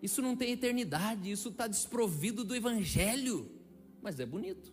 [0.00, 3.50] isso não tem eternidade, isso está desprovido do evangelho,
[4.00, 4.72] mas é bonito.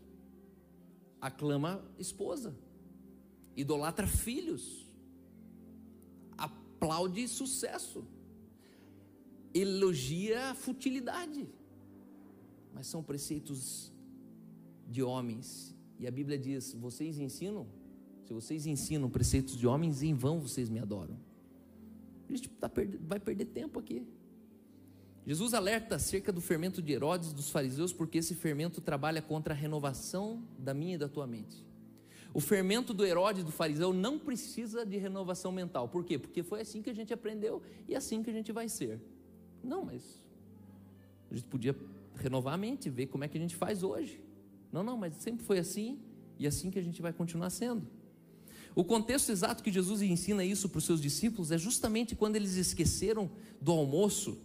[1.20, 2.56] Aclama esposa,
[3.56, 4.86] idolatra filhos,
[6.38, 8.06] aplaude sucesso,
[9.54, 11.48] elogia a futilidade,
[12.74, 13.92] mas são preceitos
[14.88, 15.76] de homens.
[16.00, 17.68] E a Bíblia diz: vocês ensinam,
[18.26, 21.18] se vocês ensinam preceitos de homens, em vão vocês me adoram.
[22.28, 24.06] A gente tá vai perder tempo aqui.
[25.26, 29.58] Jesus alerta acerca do fermento de Herodes dos fariseus, porque esse fermento trabalha contra a
[29.58, 31.66] renovação da minha e da tua mente.
[32.34, 35.88] O fermento do Herodes do fariseu não precisa de renovação mental.
[35.88, 36.18] Por quê?
[36.18, 39.00] Porque foi assim que a gente aprendeu e assim que a gente vai ser.
[39.64, 40.04] Não, mas
[41.32, 41.76] a gente podia
[42.16, 44.22] renovar a mente, ver como é que a gente faz hoje.
[44.72, 46.00] Não, não, mas sempre foi assim
[46.38, 47.88] e assim que a gente vai continuar sendo.
[48.76, 52.56] O contexto exato que Jesus ensina isso para os seus discípulos é justamente quando eles
[52.56, 53.30] esqueceram
[53.62, 54.38] do almoço.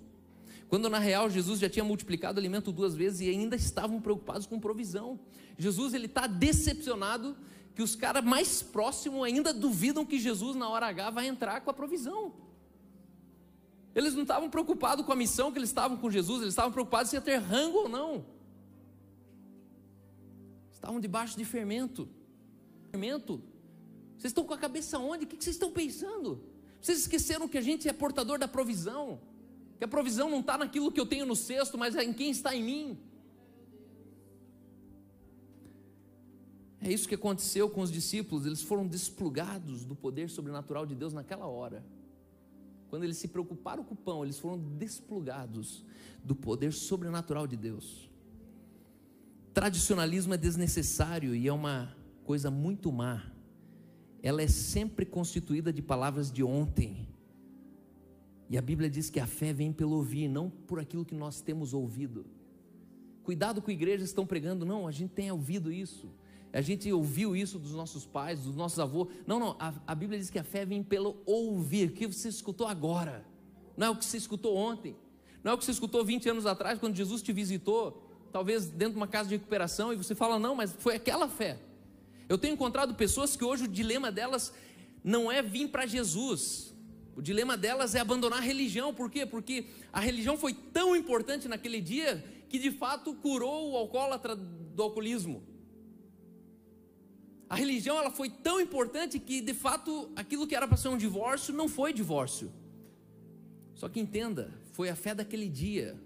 [0.68, 4.46] Quando na real Jesus já tinha multiplicado o alimento duas vezes e ainda estavam preocupados
[4.46, 5.18] com provisão.
[5.57, 7.37] Jesus ele está decepcionado
[7.74, 11.70] que os caras mais próximos ainda duvidam que Jesus na hora H vai entrar com
[11.70, 12.35] a provisão.
[13.94, 17.11] Eles não estavam preocupados com a missão que eles estavam com Jesus, eles estavam preocupados
[17.11, 18.38] se ia ter rango ou não
[20.79, 22.09] estavam debaixo de fermento.
[22.90, 23.42] Fermento.
[24.16, 25.24] Vocês estão com a cabeça onde?
[25.24, 26.42] O que vocês estão pensando?
[26.81, 29.20] Vocês esqueceram que a gente é portador da provisão?
[29.77, 32.31] Que a provisão não está naquilo que eu tenho no cesto, mas é em quem
[32.31, 32.98] está em mim.
[36.81, 41.12] É isso que aconteceu com os discípulos, eles foram desplugados do poder sobrenatural de Deus
[41.12, 41.85] naquela hora.
[42.88, 45.85] Quando eles se preocuparam com o pão, eles foram desplugados
[46.24, 48.11] do poder sobrenatural de Deus.
[49.53, 53.31] Tradicionalismo é desnecessário e é uma coisa muito má.
[54.22, 57.09] Ela é sempre constituída de palavras de ontem.
[58.48, 61.40] E a Bíblia diz que a fé vem pelo ouvir, não por aquilo que nós
[61.40, 62.24] temos ouvido.
[63.22, 66.09] Cuidado com igrejas estão pregando, não, a gente tem ouvido isso.
[66.52, 69.08] A gente ouviu isso dos nossos pais, dos nossos avós.
[69.26, 72.28] Não, não, a, a Bíblia diz que a fé vem pelo ouvir, o que você
[72.28, 73.24] escutou agora.
[73.76, 74.96] Não é o que você escutou ontem.
[75.44, 78.94] Não é o que você escutou 20 anos atrás, quando Jesus te visitou talvez dentro
[78.94, 81.58] de uma casa de recuperação, e você fala, não, mas foi aquela fé.
[82.28, 84.52] Eu tenho encontrado pessoas que hoje o dilema delas
[85.02, 86.74] não é vir para Jesus,
[87.16, 89.24] o dilema delas é abandonar a religião, por quê?
[89.26, 94.82] Porque a religião foi tão importante naquele dia que de fato curou o alcoólatra do
[94.82, 95.42] alcoolismo.
[97.48, 100.96] A religião ela foi tão importante que de fato aquilo que era para ser um
[100.96, 102.52] divórcio não foi divórcio.
[103.74, 105.98] Só que entenda, foi a fé daquele dia,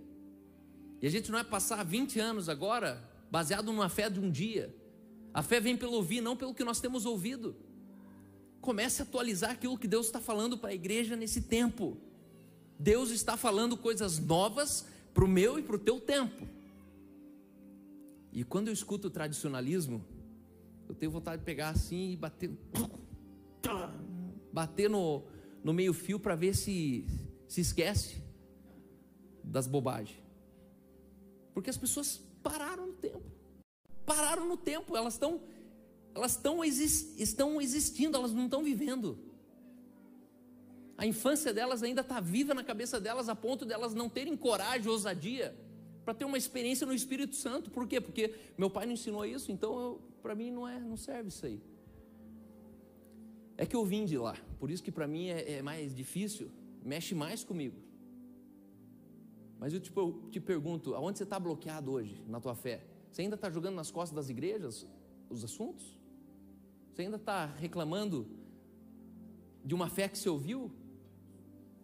[1.02, 4.72] e a gente não é passar 20 anos agora baseado numa fé de um dia.
[5.34, 7.56] A fé vem pelo ouvir, não pelo que nós temos ouvido.
[8.60, 11.96] Comece a atualizar aquilo que Deus está falando para a igreja nesse tempo.
[12.78, 16.46] Deus está falando coisas novas para o meu e para o teu tempo.
[18.32, 20.04] E quando eu escuto o tradicionalismo,
[20.92, 22.50] eu tenho vontade de pegar assim e bater,
[24.52, 25.24] bater no,
[25.64, 27.06] no meio fio para ver se
[27.48, 28.22] se esquece
[29.42, 30.22] das bobagens.
[31.54, 33.22] Porque as pessoas pararam no tempo.
[34.06, 35.40] Pararam no tempo, elas estão
[36.14, 39.18] elas estão, estão existindo, elas não estão vivendo.
[40.98, 44.90] A infância delas ainda está viva na cabeça delas, a ponto delas não terem coragem,
[44.90, 45.56] ousadia,
[46.04, 47.70] para ter uma experiência no Espírito Santo.
[47.70, 47.98] Por quê?
[47.98, 51.60] Porque meu pai não ensinou isso, então para mim não é, não serve isso aí.
[53.56, 56.50] É que eu vim de lá, por isso que para mim é, é, mais difícil,
[56.82, 57.76] mexe mais comigo.
[59.58, 62.84] Mas eu te, eu te pergunto, aonde você está bloqueado hoje na tua fé?
[63.10, 64.86] Você ainda está jogando nas costas das igrejas
[65.28, 65.96] os assuntos?
[66.92, 68.26] Você ainda está reclamando
[69.64, 70.70] de uma fé que você ouviu?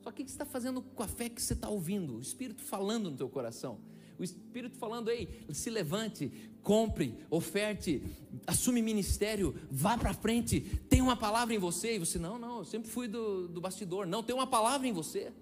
[0.01, 2.16] Só que o que você está fazendo com a fé que você está ouvindo?
[2.16, 3.79] O Espírito falando no teu coração.
[4.19, 8.03] O Espírito falando, ei, se levante, compre, oferte,
[8.47, 11.95] assume ministério, vá para frente, tem uma palavra em você.
[11.95, 14.07] E você, não, não, eu sempre fui do, do bastidor.
[14.07, 15.33] Não, tem uma palavra em você.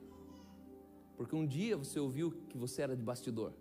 [1.17, 3.53] Porque um dia você ouviu que você era de bastidor.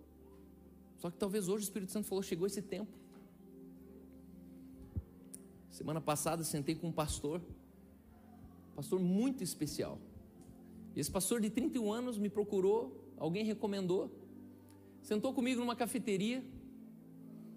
[0.98, 2.92] Só que talvez hoje o Espírito Santo falou, chegou esse tempo.
[5.70, 7.40] Semana passada sentei com um pastor,
[8.74, 9.98] pastor muito especial.
[10.94, 14.10] Esse pastor de 31 anos me procurou, alguém recomendou,
[15.06, 16.42] sentou comigo numa cafeteria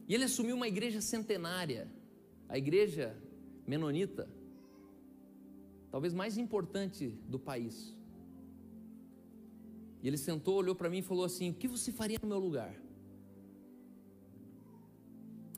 [0.07, 1.87] e ele assumiu uma igreja centenária,
[2.47, 3.17] a igreja
[3.65, 4.29] menonita,
[5.89, 7.97] talvez mais importante do país.
[10.03, 12.37] E ele sentou, olhou para mim e falou assim: O que você faria no meu
[12.37, 12.73] lugar?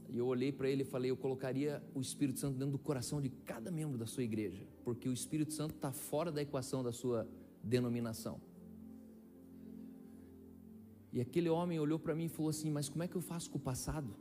[0.10, 3.22] E eu olhei para ele e falei: Eu colocaria o Espírito Santo dentro do coração
[3.22, 6.94] de cada membro da sua igreja, porque o Espírito Santo está fora da equação da
[6.94, 7.28] sua
[7.62, 8.40] denominação.
[11.12, 13.50] E aquele homem olhou para mim e falou assim: Mas como é que eu faço
[13.50, 14.16] com o passado?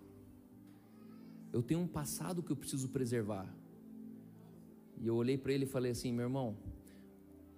[1.53, 3.53] Eu tenho um passado que eu preciso preservar.
[4.99, 6.57] E eu olhei para ele e falei assim: Meu irmão,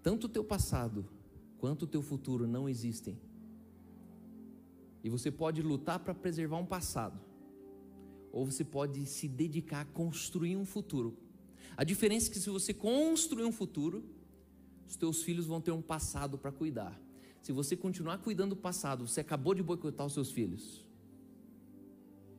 [0.03, 1.07] tanto o teu passado
[1.59, 3.18] quanto o teu futuro não existem.
[5.03, 7.18] E você pode lutar para preservar um passado
[8.33, 11.16] ou você pode se dedicar a construir um futuro.
[11.77, 14.03] A diferença é que se você construir um futuro,
[14.88, 16.99] os teus filhos vão ter um passado para cuidar.
[17.42, 20.87] Se você continuar cuidando do passado, você acabou de boicotar os seus filhos.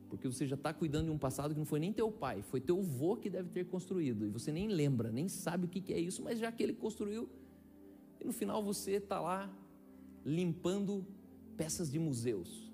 [0.08, 2.60] Porque você já está cuidando de um passado que não foi nem teu pai, foi
[2.60, 4.26] teu avô que deve ter construído.
[4.26, 7.28] E você nem lembra, nem sabe o que é isso, mas já que ele construiu,
[8.20, 9.52] e no final você está lá
[10.24, 11.06] limpando
[11.56, 12.64] peças de museus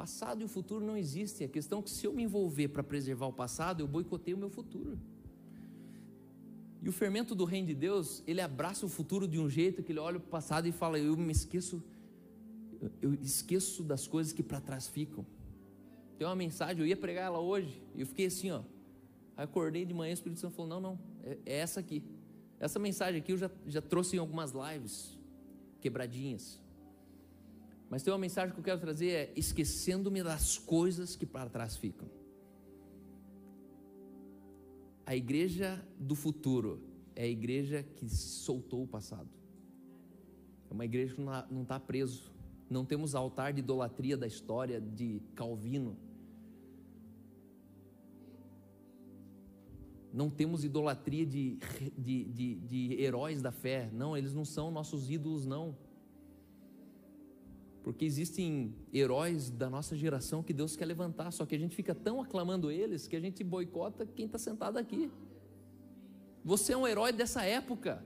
[0.00, 1.46] passado e o futuro não existem.
[1.46, 4.38] A questão é que se eu me envolver para preservar o passado, eu boicotei o
[4.38, 4.98] meu futuro.
[6.82, 9.92] E o fermento do reino de Deus, ele abraça o futuro de um jeito que
[9.92, 11.82] ele olha o passado e fala: Eu me esqueço,
[13.02, 15.26] eu esqueço das coisas que para trás ficam.
[16.16, 18.62] Tem uma mensagem, eu ia pregar ela hoje, e eu fiquei assim, ó.
[19.36, 22.02] Aí acordei de manhã, o Espírito Santo falou: Não, não, é, é essa aqui.
[22.58, 25.18] Essa mensagem aqui eu já, já trouxe em algumas lives,
[25.80, 26.60] quebradinhas.
[27.90, 31.76] Mas tem uma mensagem que eu quero trazer: é esquecendo-me das coisas que para trás
[31.76, 32.08] ficam.
[35.10, 36.80] A igreja do futuro
[37.16, 39.28] é a igreja que soltou o passado.
[40.70, 42.32] É uma igreja que não está preso.
[42.70, 45.96] Não temos altar de idolatria da história de Calvino.
[50.12, 51.58] Não temos idolatria de,
[51.98, 53.90] de, de, de heróis da fé.
[53.92, 55.76] Não, eles não são nossos ídolos, não.
[57.82, 61.94] Porque existem heróis da nossa geração que Deus quer levantar, só que a gente fica
[61.94, 65.10] tão aclamando eles que a gente boicota quem está sentado aqui.
[66.44, 68.04] Você é um herói dessa época,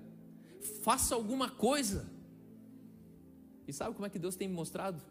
[0.82, 2.08] faça alguma coisa.
[3.66, 5.02] E sabe como é que Deus tem me mostrado?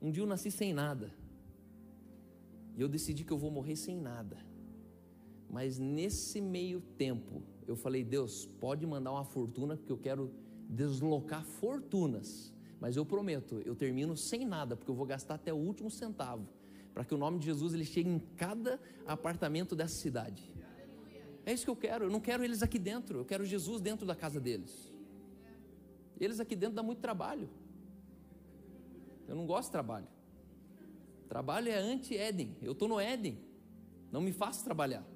[0.00, 1.12] Um dia eu nasci sem nada,
[2.76, 4.38] e eu decidi que eu vou morrer sem nada.
[5.48, 10.32] Mas nesse meio tempo, eu falei: Deus, pode mandar uma fortuna, porque eu quero
[10.68, 15.56] deslocar fortunas mas eu prometo, eu termino sem nada, porque eu vou gastar até o
[15.56, 16.48] último centavo,
[16.92, 20.52] para que o nome de Jesus ele chegue em cada apartamento dessa cidade.
[21.46, 22.06] É isso que eu quero.
[22.06, 24.92] Eu não quero eles aqui dentro, eu quero Jesus dentro da casa deles.
[26.18, 27.48] Eles aqui dentro dá muito trabalho.
[29.28, 30.08] Eu não gosto de trabalho.
[31.28, 32.56] Trabalho é anti-Éden.
[32.60, 33.38] Eu estou no Éden.
[34.10, 35.06] Não me faça trabalhar.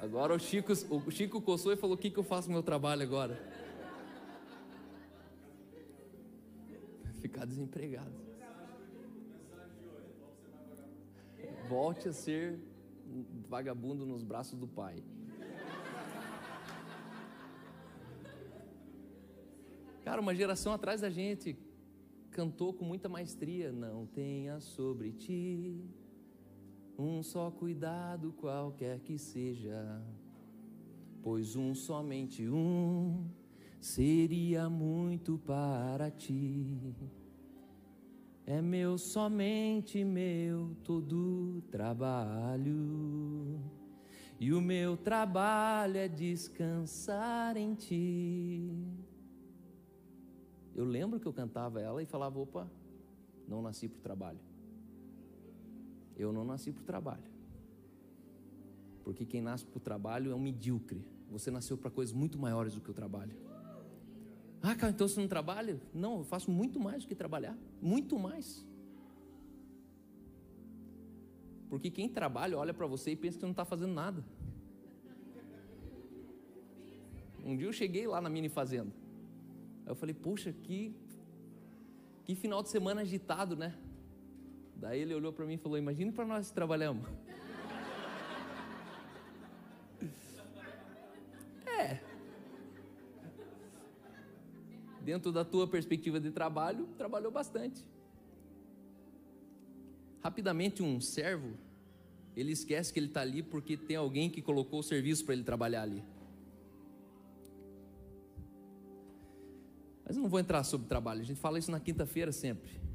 [0.00, 2.62] Agora o Chico, o Chico coçou e falou: O que, que eu faço no meu
[2.62, 3.36] trabalho agora?
[7.20, 8.12] Ficar desempregado.
[11.68, 12.60] Volte a ser
[13.48, 15.02] vagabundo nos braços do Pai.
[20.04, 21.58] Cara, uma geração atrás da gente
[22.30, 25.84] cantou com muita maestria: Não tenha sobre ti
[26.98, 30.02] um só cuidado qualquer que seja,
[31.22, 33.24] pois um somente um
[33.80, 36.94] seria muito para ti.
[38.44, 43.60] é meu, somente meu, todo trabalho.
[44.40, 48.72] E o meu trabalho é descansar em ti.
[50.74, 52.68] Eu lembro que eu cantava ela e falava: opa,
[53.46, 54.47] não nasci para o trabalho.
[56.18, 57.30] Eu não nasci para o trabalho.
[59.04, 61.02] Porque quem nasce para o trabalho é um medíocre.
[61.30, 63.34] Você nasceu para coisas muito maiores do que o trabalho.
[64.60, 65.80] Ah, cara, então você não trabalha?
[65.94, 67.56] Não, eu faço muito mais do que trabalhar.
[67.80, 68.66] Muito mais.
[71.70, 74.24] Porque quem trabalha olha para você e pensa que não está fazendo nada.
[77.44, 78.92] Um dia eu cheguei lá na mini fazenda.
[79.86, 80.94] Aí eu falei, poxa, que,
[82.24, 83.74] que final de semana agitado, né?
[84.78, 87.06] Daí ele olhou para mim e falou: Imagine para nós que trabalhamos.
[91.80, 92.00] É.
[95.00, 97.86] Dentro da tua perspectiva de trabalho, trabalhou bastante.
[100.20, 101.56] Rapidamente, um servo,
[102.34, 105.44] ele esquece que ele está ali porque tem alguém que colocou o serviço para ele
[105.44, 106.02] trabalhar ali.
[110.04, 112.87] Mas eu não vou entrar sobre trabalho, a gente fala isso na quinta-feira sempre.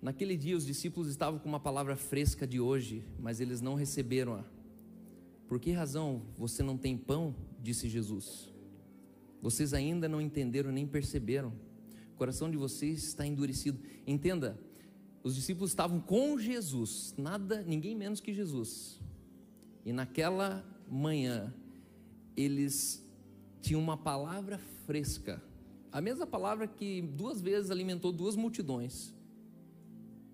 [0.00, 4.44] Naquele dia, os discípulos estavam com uma palavra fresca de hoje, mas eles não receberam-a.
[5.48, 7.34] Por que razão você não tem pão?
[7.60, 8.52] disse Jesus.
[9.42, 11.52] Vocês ainda não entenderam nem perceberam.
[12.14, 13.80] O coração de vocês está endurecido.
[14.06, 14.58] Entenda,
[15.24, 19.00] os discípulos estavam com Jesus, nada, ninguém menos que Jesus.
[19.84, 21.52] E naquela manhã,
[22.36, 23.04] eles
[23.60, 25.42] tinham uma palavra fresca,
[25.90, 29.17] a mesma palavra que duas vezes alimentou duas multidões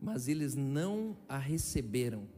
[0.05, 2.28] mas eles não a receberam.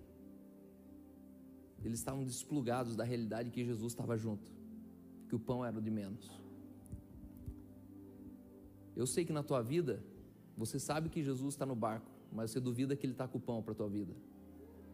[1.85, 4.53] Eles estavam desplugados da realidade que Jesus estava junto,
[5.29, 6.31] que o pão era o de menos.
[8.95, 10.01] Eu sei que na tua vida,
[10.57, 13.41] você sabe que Jesus está no barco, mas você duvida que ele está com o
[13.41, 14.15] pão para a tua vida.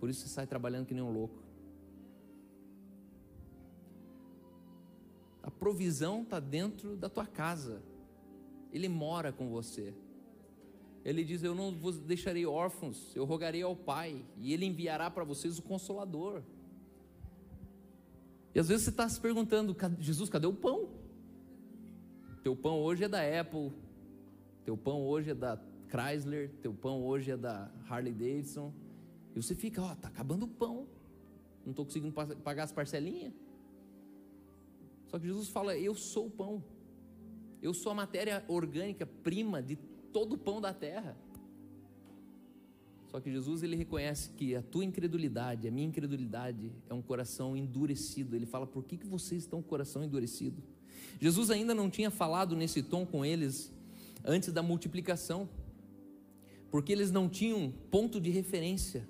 [0.00, 1.42] Por isso você sai trabalhando que nem um louco.
[5.42, 7.82] A provisão está dentro da tua casa.
[8.72, 9.94] Ele mora com você.
[11.04, 15.24] Ele diz: Eu não vos deixarei órfãos, eu rogarei ao Pai, e Ele enviará para
[15.24, 16.42] vocês o Consolador.
[18.54, 20.88] E às vezes você está se perguntando: Jesus, cadê o pão?
[22.42, 23.72] Teu pão hoje é da Apple,
[24.64, 28.72] teu pão hoje é da Chrysler, teu pão hoje é da Harley Davidson.
[29.34, 30.86] E você fica: Ó, oh, tá acabando o pão,
[31.64, 33.32] não estou conseguindo pagar as parcelinhas.
[35.06, 36.62] Só que Jesus fala: Eu sou o pão,
[37.60, 39.76] eu sou a matéria orgânica prima de
[40.12, 41.16] todo o pão da terra.
[43.12, 47.54] Só que Jesus ele reconhece que a tua incredulidade, a minha incredulidade é um coração
[47.54, 48.34] endurecido.
[48.34, 50.62] Ele fala: "Por que que vocês estão com o coração endurecido?"
[51.20, 53.70] Jesus ainda não tinha falado nesse tom com eles
[54.24, 55.48] antes da multiplicação.
[56.70, 59.06] Porque eles não tinham ponto de referência.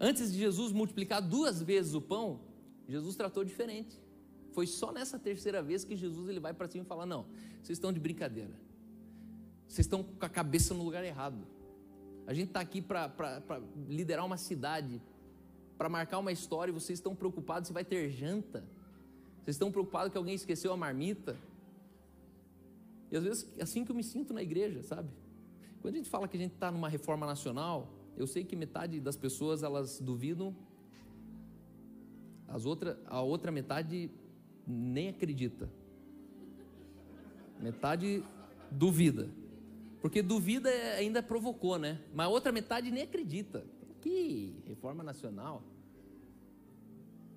[0.00, 2.40] Antes de Jesus multiplicar duas vezes o pão,
[2.88, 4.00] Jesus tratou diferente.
[4.52, 7.26] Foi só nessa terceira vez que Jesus ele vai para cima e fala: "Não,
[7.62, 8.54] vocês estão de brincadeira.
[9.68, 11.46] Vocês estão com a cabeça no lugar errado.
[12.26, 13.12] A gente está aqui para
[13.88, 15.00] liderar uma cidade,
[15.76, 18.64] para marcar uma história, e vocês estão preocupados se vai ter janta.
[19.42, 21.36] Vocês estão preocupados que alguém esqueceu a marmita.
[23.10, 25.10] E às vezes assim que eu me sinto na igreja, sabe?
[25.82, 29.00] Quando a gente fala que a gente está numa reforma nacional, eu sei que metade
[29.00, 30.56] das pessoas elas duvidam,
[32.48, 34.10] as outra, a outra metade
[34.66, 35.68] nem acredita.
[37.60, 38.24] Metade
[38.70, 39.28] duvida.
[40.04, 41.98] Porque duvida ainda provocou, né?
[42.12, 43.64] Mas a outra metade nem acredita.
[44.02, 45.62] Que reforma nacional.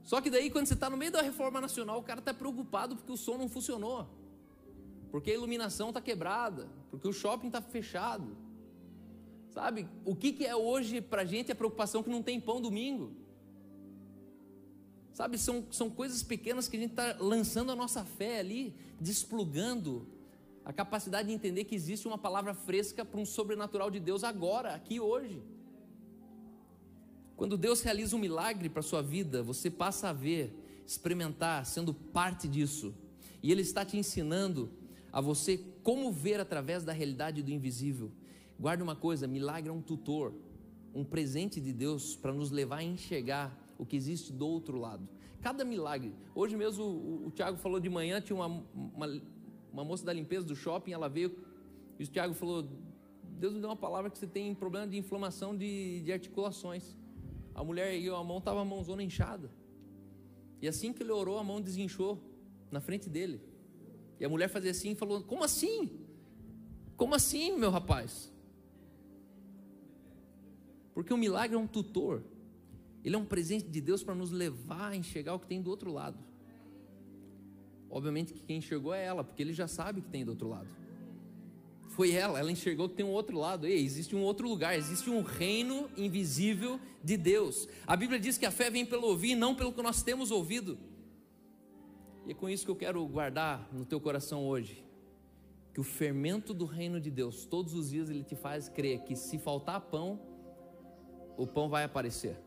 [0.03, 2.97] Só que daí, quando você está no meio da reforma nacional, o cara está preocupado
[2.97, 4.05] porque o som não funcionou.
[5.09, 6.67] Porque a iluminação está quebrada.
[6.91, 8.35] Porque o shopping está fechado.
[9.51, 9.87] Sabe?
[10.03, 13.13] O que, que é hoje para a gente a preocupação que não tem pão domingo?
[15.13, 15.37] Sabe?
[15.37, 20.16] São, são coisas pequenas que a gente está lançando a nossa fé ali, desplugando
[20.67, 24.73] a capacidade de entender que existe uma palavra fresca para um sobrenatural de Deus agora,
[24.73, 25.41] aqui hoje.
[27.37, 30.53] Quando Deus realiza um milagre para a sua vida, você passa a ver,
[30.85, 32.93] experimentar, sendo parte disso.
[33.41, 34.69] E Ele está te ensinando
[35.09, 38.11] a você como ver através da realidade do invisível.
[38.59, 40.33] Guarde uma coisa: milagre é um tutor,
[40.93, 45.07] um presente de Deus para nos levar a enxergar o que existe do outro lado.
[45.41, 46.13] Cada milagre.
[46.35, 49.21] Hoje mesmo o, o Tiago falou de manhã, tinha uma, uma
[49.71, 51.35] uma moça da limpeza do shopping, ela veio
[51.99, 52.67] e o Tiago falou:
[53.23, 56.95] Deus me deu uma palavra que você tem problema de inflamação de, de articulações.
[57.53, 59.51] A mulher e a mão estava a mãozona inchada.
[60.61, 62.21] E assim que ele orou, a mão desinchou
[62.71, 63.41] na frente dele.
[64.19, 65.91] E a mulher fazia assim e falou: Como assim?
[66.95, 68.31] Como assim, meu rapaz?
[70.93, 72.23] Porque o milagre é um tutor.
[73.03, 75.69] Ele é um presente de Deus para nos levar a enxergar o que tem do
[75.69, 76.17] outro lado.
[77.89, 80.67] Obviamente que quem enxergou é ela, porque ele já sabe que tem do outro lado.
[81.89, 83.65] Foi ela, ela enxergou que tem um outro lado.
[83.65, 87.67] Ei, existe um outro lugar, existe um reino invisível de Deus.
[87.87, 90.77] A Bíblia diz que a fé vem pelo ouvir, não pelo que nós temos ouvido.
[92.27, 94.85] E é com isso que eu quero guardar no teu coração hoje.
[95.73, 99.15] Que o fermento do reino de Deus, todos os dias ele te faz crer que
[99.15, 100.19] se faltar pão,
[101.37, 102.37] o pão vai aparecer.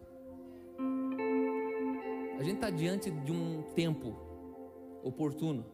[2.39, 4.30] A gente está diante de um tempo
[5.03, 5.65] oportuno.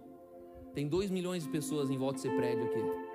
[0.74, 3.06] Tem dois milhões de pessoas em volta desse prédio aqui.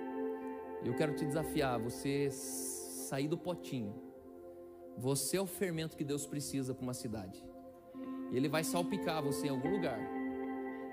[0.84, 3.94] Eu quero te desafiar, você sair do potinho.
[4.98, 7.44] Você é o fermento que Deus precisa para uma cidade.
[8.32, 10.00] E Ele vai salpicar você em algum lugar.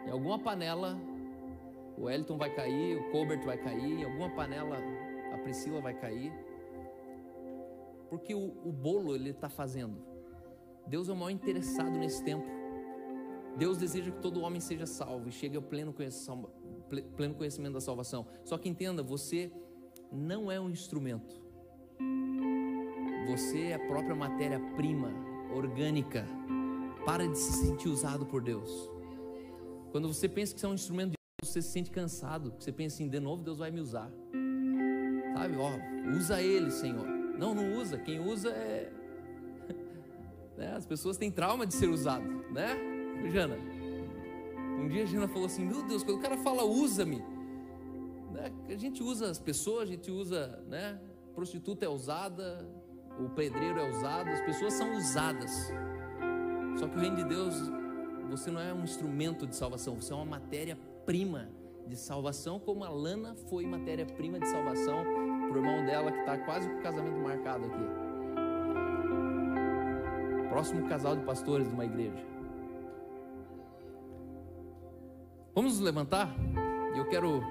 [0.06, 0.98] Em alguma panela,
[1.96, 4.76] o Elton vai cair, o Colbert vai cair, em alguma panela,
[5.32, 6.32] a Priscila vai cair.
[8.08, 10.02] Porque o, o bolo ele está fazendo.
[10.86, 12.57] Deus é o maior interessado nesse tempo.
[13.58, 16.48] Deus deseja que todo homem seja salvo e chegue ao pleno conhecimento,
[17.16, 18.24] pleno conhecimento da salvação.
[18.44, 19.52] Só que entenda, você
[20.12, 21.42] não é um instrumento.
[23.28, 25.12] Você é a própria matéria-prima
[25.52, 26.24] orgânica.
[27.04, 28.88] Para de se sentir usado por Deus.
[29.90, 32.54] Quando você pensa que você é um instrumento de Deus, você se sente cansado.
[32.58, 34.10] Você pensa assim, de novo Deus vai me usar.
[35.34, 35.70] Sabe, ó,
[36.16, 37.06] usa ele, Senhor.
[37.06, 37.98] Não, não usa.
[37.98, 38.92] Quem usa é.
[40.56, 40.74] Né?
[40.74, 42.87] As pessoas têm trauma de ser usado, né?
[43.30, 43.56] Jana.
[44.78, 47.18] Um dia a Jana falou assim: Meu Deus, quando o cara fala usa-me,
[48.32, 48.52] né?
[48.68, 51.00] a gente usa as pessoas, a gente usa, né?
[51.34, 52.68] Prostituta é usada,
[53.18, 55.50] o pedreiro é usado, as pessoas são usadas.
[56.78, 57.54] Só que o reino de Deus,
[58.30, 61.48] você não é um instrumento de salvação, você é uma matéria-prima
[61.86, 65.02] de salvação, como a lana foi matéria-prima de salvação
[65.48, 68.08] para o irmão dela que está quase com o casamento marcado aqui
[70.58, 72.18] próximo casal de pastores de uma igreja.
[75.54, 76.34] Vamos nos levantar?
[76.96, 77.42] Eu quero,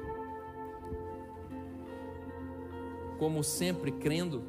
[3.20, 4.43] como sempre, crendo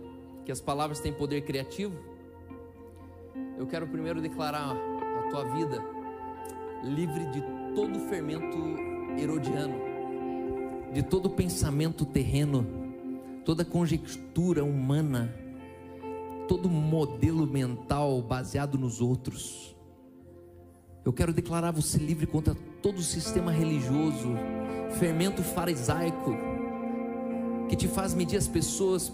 [0.44, 1.96] que as palavras têm poder criativo,
[3.58, 5.84] eu quero primeiro declarar a tua vida
[6.82, 7.42] livre de
[7.74, 8.56] todo fermento
[9.18, 9.78] herodiano,
[10.92, 12.66] de todo pensamento terreno,
[13.44, 15.34] toda conjectura humana
[16.48, 19.76] todo modelo mental baseado nos outros.
[21.08, 24.28] Eu quero declarar você livre contra todo o sistema religioso,
[24.98, 26.36] fermento farisaico,
[27.66, 29.10] que te faz medir as pessoas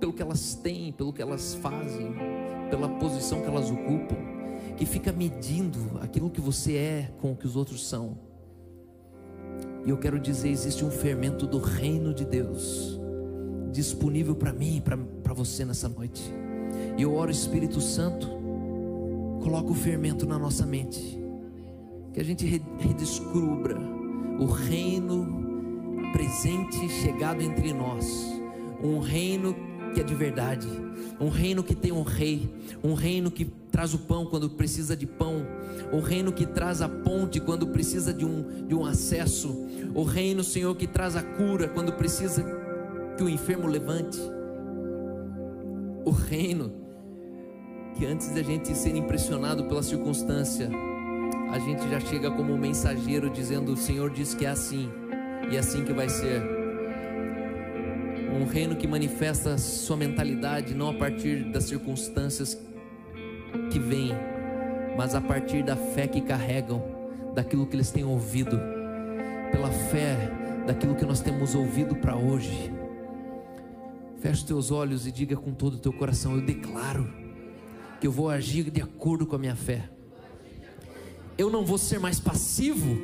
[0.00, 2.14] pelo que elas têm, pelo que elas fazem,
[2.70, 4.16] pela posição que elas ocupam,
[4.78, 8.16] que fica medindo aquilo que você é com o que os outros são.
[9.84, 12.98] E eu quero dizer: existe um fermento do reino de Deus
[13.70, 16.22] disponível para mim e para você nessa noite.
[16.96, 18.43] E eu oro, Espírito Santo,
[19.44, 21.20] coloca o fermento na nossa mente,
[22.14, 22.46] que a gente
[22.78, 23.78] redescubra
[24.40, 28.06] o reino presente chegado entre nós,
[28.82, 29.54] um reino
[29.92, 30.66] que é de verdade,
[31.20, 32.50] um reino que tem um rei,
[32.82, 35.46] um reino que traz o pão quando precisa de pão,
[35.92, 39.54] o reino que traz a ponte quando precisa de um, de um acesso,
[39.94, 42.42] o reino, Senhor, que traz a cura quando precisa
[43.16, 44.18] que o enfermo levante.
[46.04, 46.83] O reino
[47.94, 50.68] que antes da gente ser impressionado pela circunstância,
[51.50, 54.90] a gente já chega como um mensageiro dizendo: O Senhor diz que é assim,
[55.50, 56.42] e é assim que vai ser.
[58.36, 62.58] Um reino que manifesta sua mentalidade não a partir das circunstâncias
[63.70, 64.10] que vêm,
[64.96, 66.82] mas a partir da fé que carregam,
[67.32, 68.60] daquilo que eles têm ouvido,
[69.52, 70.32] pela fé
[70.66, 72.72] daquilo que nós temos ouvido para hoje.
[74.18, 77.23] Feche os teus olhos e diga com todo o teu coração: Eu declaro
[78.06, 79.88] eu vou agir de acordo com a minha fé.
[81.36, 82.96] Eu não vou ser mais passivo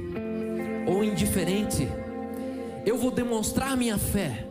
[0.87, 1.89] ou indiferente.
[2.87, 4.47] Eu vou demonstrar minha fé,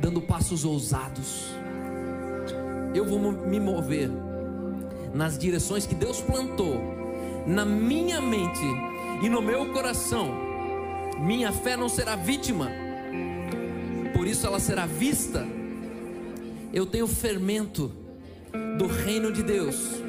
[0.00, 1.46] dando passos ousados.
[2.94, 4.10] Eu vou me mover
[5.14, 6.76] nas direções que Deus plantou
[7.46, 8.64] na minha mente
[9.22, 10.28] e no meu coração.
[11.20, 12.70] Minha fé não será vítima
[14.18, 15.46] por isso ela será vista.
[16.72, 17.92] Eu tenho fermento
[18.76, 20.02] do reino de Deus,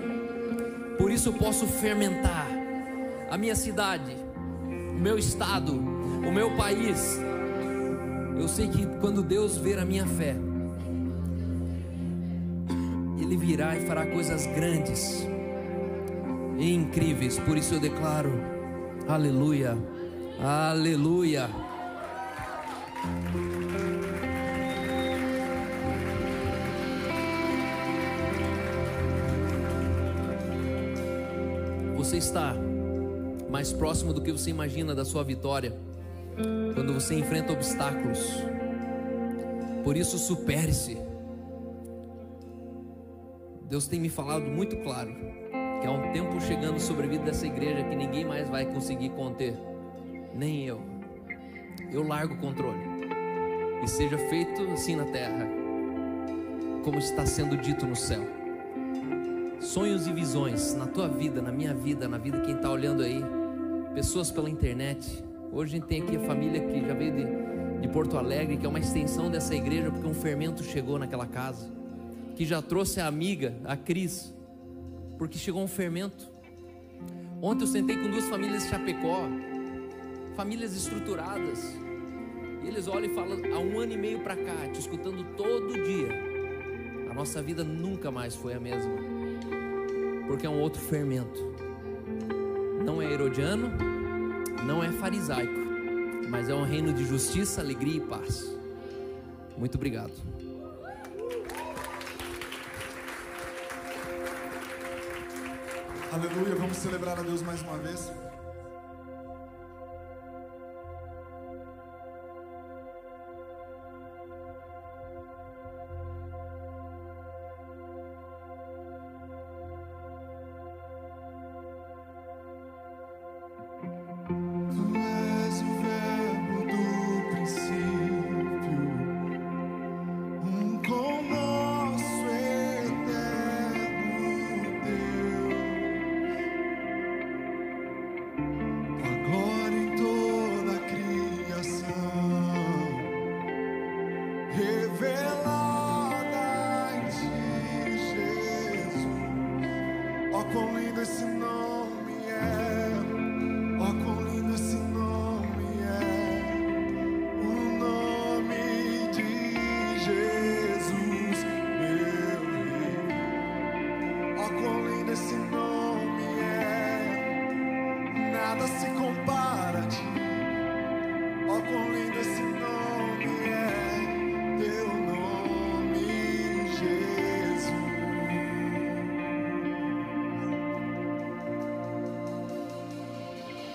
[0.97, 2.47] por isso posso fermentar
[3.29, 4.15] a minha cidade,
[4.67, 7.19] o meu estado, o meu país.
[8.39, 10.35] Eu sei que quando Deus ver a minha fé,
[13.19, 15.27] Ele virá e fará coisas grandes
[16.57, 17.37] e incríveis.
[17.39, 18.31] Por isso eu declaro,
[19.07, 19.77] aleluia,
[20.41, 21.49] aleluia.
[32.09, 32.55] Você está
[33.51, 35.77] mais próximo do que você imagina da sua vitória
[36.73, 38.19] quando você enfrenta obstáculos.
[39.83, 40.97] Por isso, supere-se.
[43.69, 45.15] Deus tem me falado muito claro
[45.79, 49.09] que há um tempo chegando sobre a vida dessa igreja que ninguém mais vai conseguir
[49.09, 49.53] conter,
[50.33, 50.81] nem eu.
[51.91, 52.81] Eu largo o controle
[53.83, 55.47] e seja feito assim na terra,
[56.83, 58.38] como está sendo dito no céu.
[59.59, 63.03] Sonhos e visões na tua vida, na minha vida, na vida de quem está olhando
[63.03, 63.21] aí,
[63.93, 65.21] pessoas pela internet.
[65.51, 68.65] Hoje a gente tem aqui a família que já veio de, de Porto Alegre, que
[68.65, 71.69] é uma extensão dessa igreja, porque um fermento chegou naquela casa,
[72.37, 74.33] que já trouxe a amiga, a Cris,
[75.17, 76.31] porque chegou um fermento.
[77.41, 79.27] Ontem eu sentei com duas famílias de Chapecó,
[80.35, 81.59] famílias estruturadas,
[82.63, 85.73] e eles olham e falam: há um ano e meio para cá, te escutando todo
[85.83, 86.09] dia,
[87.11, 89.08] a nossa vida nunca mais foi a mesma,
[90.29, 91.39] porque é um outro fermento.
[92.85, 93.71] Não é herodiano,
[94.63, 95.59] não é farisaico,
[96.29, 98.45] mas é um reino de justiça, alegria e paz.
[99.57, 100.13] Muito obrigado.
[106.11, 108.11] Aleluia, vamos celebrar a Deus mais uma vez.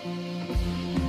[0.04, 1.03] Música